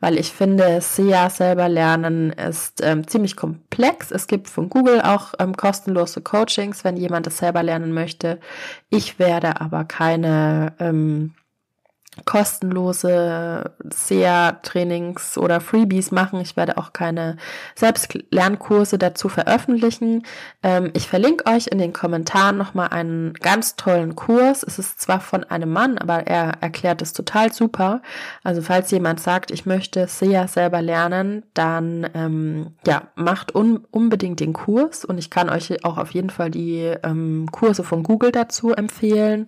weil 0.00 0.16
ich 0.18 0.32
finde, 0.32 0.80
SEA 0.80 1.28
selber 1.28 1.68
lernen 1.68 2.30
ist 2.30 2.80
ähm, 2.82 3.06
ziemlich 3.06 3.36
komplex. 3.36 4.10
Es 4.12 4.28
gibt 4.28 4.48
von 4.48 4.70
Google 4.70 5.02
auch 5.02 5.34
ähm, 5.38 5.54
kostenlose 5.54 6.22
Coachings, 6.22 6.84
wenn 6.84 6.96
jemand 6.96 7.26
es 7.26 7.36
selber 7.36 7.62
lernen 7.62 7.92
möchte. 7.92 8.40
Ich 8.88 9.18
werde 9.18 9.60
aber 9.60 9.84
keine 9.84 10.72
ähm, 10.78 11.34
kostenlose 12.24 13.70
SEA-Trainings 13.88 15.38
oder 15.38 15.60
Freebies 15.60 16.10
machen. 16.10 16.40
Ich 16.40 16.56
werde 16.56 16.76
auch 16.76 16.92
keine 16.92 17.36
Selbstlernkurse 17.76 18.98
dazu 18.98 19.28
veröffentlichen. 19.28 20.24
Ähm, 20.62 20.90
ich 20.94 21.06
verlinke 21.06 21.46
euch 21.46 21.68
in 21.68 21.78
den 21.78 21.92
Kommentaren 21.92 22.56
nochmal 22.56 22.88
einen 22.88 23.32
ganz 23.34 23.76
tollen 23.76 24.16
Kurs. 24.16 24.64
Es 24.64 24.78
ist 24.78 25.00
zwar 25.00 25.20
von 25.20 25.44
einem 25.44 25.72
Mann, 25.72 25.98
aber 25.98 26.26
er 26.26 26.54
erklärt 26.60 27.00
es 27.00 27.12
total 27.12 27.52
super. 27.52 28.02
Also 28.42 28.60
falls 28.60 28.90
jemand 28.90 29.20
sagt, 29.20 29.50
ich 29.50 29.64
möchte 29.64 30.06
SEA 30.08 30.48
selber 30.48 30.82
lernen, 30.82 31.44
dann 31.54 32.08
ähm, 32.14 32.74
ja, 32.86 33.02
macht 33.14 33.54
un 33.54 33.86
unbedingt 33.90 34.40
den 34.40 34.52
Kurs 34.52 35.04
und 35.04 35.18
ich 35.18 35.30
kann 35.30 35.48
euch 35.48 35.84
auch 35.84 35.96
auf 35.96 36.10
jeden 36.10 36.30
Fall 36.30 36.50
die 36.50 36.92
ähm, 37.04 37.46
Kurse 37.52 37.84
von 37.84 38.02
Google 38.02 38.32
dazu 38.32 38.72
empfehlen. 38.72 39.46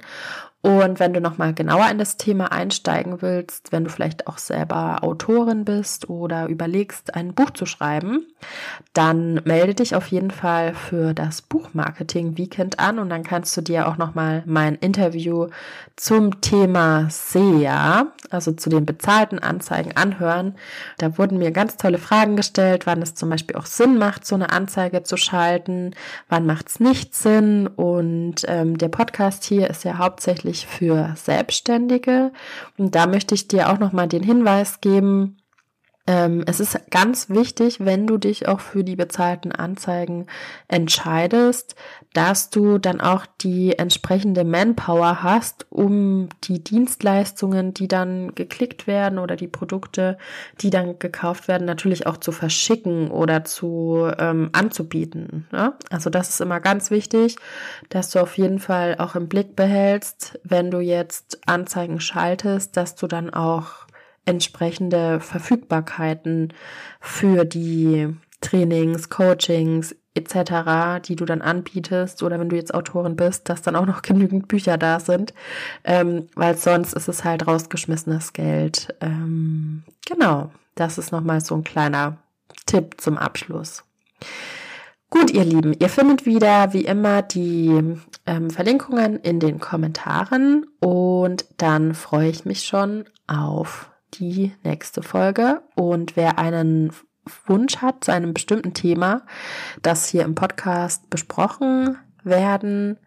Und 0.63 1.01
wenn 1.01 1.13
du 1.13 1.21
nochmal 1.21 1.55
genauer 1.55 1.91
in 1.91 1.99
das 1.99 2.17
Thema 2.19 2.53
einsteigen 2.53 3.21
willst, 3.21 3.73
wenn 3.73 3.83
du 3.83 3.91
vielleicht 3.91 4.29
auch 4.29 4.39
selber 4.39 5.03
Autorin 5.03 5.65
bist 5.65 6.09
oder 6.09 6.47
überlegst, 6.47 7.17
ein 7.17 7.35
Buch 7.35 7.51
zu 7.51 7.67
schreiben, 7.67 8.29
dann 8.93 9.41
melde 9.45 9.75
dich 9.75 9.97
auf 9.97 10.07
jeden 10.07 10.31
Fall 10.31 10.75
für 10.75 11.15
das 11.15 11.43
Buchmarketing 11.43 12.39
Weekend 12.39 12.79
an 12.79 13.01
und 13.01 13.11
dann 13.11 13.25
kannst 13.25 13.57
du 13.57 13.61
dir 13.61 13.89
auch 13.89 13.97
nochmal 13.99 14.45
mein 14.47 14.77
Interview 14.77 15.49
zum 15.97 16.41
Thema 16.41 17.09
SEA, 17.11 18.13
also 18.31 18.53
zu 18.53 18.71
den 18.71 18.87
bezahlten 18.87 19.41
Anzeigen 19.41 19.97
anhören. 19.97 20.55
Da 20.99 21.19
wurden 21.19 21.39
mir 21.39 21.51
ganz 21.51 21.77
tolle 21.77 21.99
Fragen 21.99 22.37
gestellt, 22.37 22.87
wann 22.87 23.03
es 23.03 23.17
zum 23.17 23.31
Beispiel 23.31 23.57
auch 23.57 23.67
Sinn 23.67 23.99
macht, 23.99 24.25
so 24.25 24.37
eine 24.37 24.53
Anzeige 24.53 25.03
zu 25.03 25.17
schalten, 25.17 25.95
wann 26.29 26.47
macht 26.47 26.69
es 26.69 26.79
nicht 26.79 27.17
Sinn 27.17 27.67
und 27.67 28.45
ähm, 28.47 28.79
der 28.79 28.89
Podcast 28.89 29.43
hier 29.43 29.69
ist 29.69 29.83
ja 29.83 29.99
hauptsächlich 29.99 30.52
hauptsächlich 30.53 30.67
für 30.67 31.15
Selbstständige. 31.17 32.33
Und 32.79 32.95
da 32.95 33.07
möchte 33.07 33.35
ich 33.35 33.49
dir 33.49 33.71
auch 33.71 33.79
nochmal 33.79 34.09
den 34.09 34.23
Hinweis 34.23 34.81
geben, 34.81 35.39
ähm, 36.13 36.45
es 36.47 36.61
ist 36.61 36.79
ganz 36.91 37.31
wichtig, 37.31 37.81
wenn 37.81 38.07
du 38.07 38.19
dich 38.19 38.47
auch 38.47 38.61
für 38.61 38.85
die 38.85 38.97
bezahlten 38.97 39.51
Anzeigen 39.51 40.27
entscheidest, 40.69 41.75
dass 42.13 42.51
du 42.51 42.77
dann 42.77 43.01
auch 43.01 43.25
die 43.41 43.79
entsprechende 43.79 44.45
Manpower 44.45 45.23
hast, 45.23 45.65
um 45.71 46.29
die 46.45 46.63
Dienstleistungen, 46.63 47.73
die 47.73 47.89
dann 47.89 48.35
geklickt 48.35 48.87
werden 48.87 49.19
oder 49.19 49.37
die 49.37 49.49
Produkte, 49.49 50.19
die 50.61 50.69
dann 50.69 50.99
gekauft 50.99 51.49
werden, 51.49 51.65
natürlich 51.65 52.07
auch 52.07 52.19
zu 52.19 52.31
verschicken 52.31 53.11
oder 53.11 53.45
zu 53.45 54.07
ähm, 54.19 54.51
anzubieten. 54.53 55.49
Ne? 55.51 55.73
Also 55.89 56.11
das 56.11 56.29
ist 56.29 56.43
immer 56.43 56.61
ganz 56.61 56.91
wichtig, 56.91 57.37
dass 57.89 58.11
du 58.11 58.19
auf 58.19 58.37
jeden 58.37 58.59
Fall 58.59 58.97
auch 58.99 59.15
im 59.15 59.29
Blick 59.29 59.57
behältst, 59.57 60.39
wenn 60.45 60.71
du 60.71 60.81
jetzt 60.81 61.39
Anzeigen 61.49 62.01
schaltest, 62.01 62.77
dass 62.77 62.97
du 62.97 63.07
dann 63.07 63.33
auch 63.33 63.87
entsprechende 64.25 65.21
Verfügbarkeiten 65.21 66.53
für 67.01 67.45
die 67.45 68.15
Trainings, 68.41 69.09
Coachings 69.09 69.95
etc., 70.15 71.01
die 71.07 71.17
du 71.17 71.25
dann 71.25 71.41
anbietest 71.41 72.23
oder 72.23 72.39
wenn 72.39 72.49
du 72.49 72.57
jetzt 72.57 72.75
Autorin 72.75 73.17
bist, 73.17 73.49
dass 73.49 73.63
dann 73.63 73.77
auch 73.77 73.87
noch 73.87 74.03
genügend 74.03 74.49
Bücher 74.49 74.77
da 74.77 75.01
sind, 75.01 75.33
ähm, 75.85 76.29
weil 76.35 76.57
sonst 76.57 76.93
ist 76.93 77.09
es 77.09 77.25
halt 77.25 77.47
rausgeschmissenes 77.47 78.33
Geld. 78.33 78.95
Ähm, 79.01 79.85
genau, 80.07 80.51
das 80.75 80.99
ist 80.99 81.13
nochmal 81.13 81.41
so 81.41 81.55
ein 81.55 81.65
kleiner 81.65 82.19
Tipp 82.67 83.01
zum 83.01 83.17
Abschluss. 83.17 83.85
Gut, 85.11 85.31
ihr 85.31 85.45
Lieben, 85.45 85.75
ihr 85.79 85.91
findet 85.91 86.25
wieder 86.25 86.73
wie 86.73 86.87
immer 86.87 87.21
die 87.21 87.99
ähm, 88.25 88.51
Verlinkungen 88.51 89.19
in 89.19 89.41
den 89.41 89.61
Kommentaren 89.61 90.67
und 90.81 91.45
dann 91.59 91.95
freue 91.95 92.31
ich 92.31 92.47
mich 92.47 92.65
schon 92.65 93.05
auf 93.27 93.92
die 94.15 94.53
nächste 94.65 95.03
Folge. 95.03 95.63
Und 95.75 96.17
wer 96.17 96.39
einen 96.39 96.93
Wunsch 97.47 97.77
hat 97.79 98.05
zu 98.05 98.13
einem 98.13 98.35
bestimmten 98.35 98.75
Thema, 98.75 99.23
das 99.83 100.09
hier 100.09 100.25
im 100.25 100.35
Podcast 100.35 101.09
besprochen 101.11 101.97
werden 102.25 102.99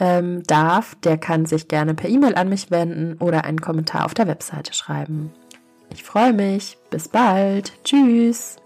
ähm, 0.00 0.42
darf, 0.44 0.94
der 0.96 1.18
kann 1.18 1.46
sich 1.46 1.68
gerne 1.68 1.94
per 1.94 2.08
E-Mail 2.08 2.34
an 2.34 2.48
mich 2.48 2.70
wenden 2.70 3.16
oder 3.18 3.44
einen 3.44 3.60
Kommentar 3.60 4.04
auf 4.04 4.14
der 4.14 4.26
Webseite 4.26 4.74
schreiben. 4.74 5.32
Ich 5.92 6.02
freue 6.02 6.32
mich. 6.32 6.78
Bis 6.90 7.08
bald. 7.08 7.72
Tschüss. 7.84 8.56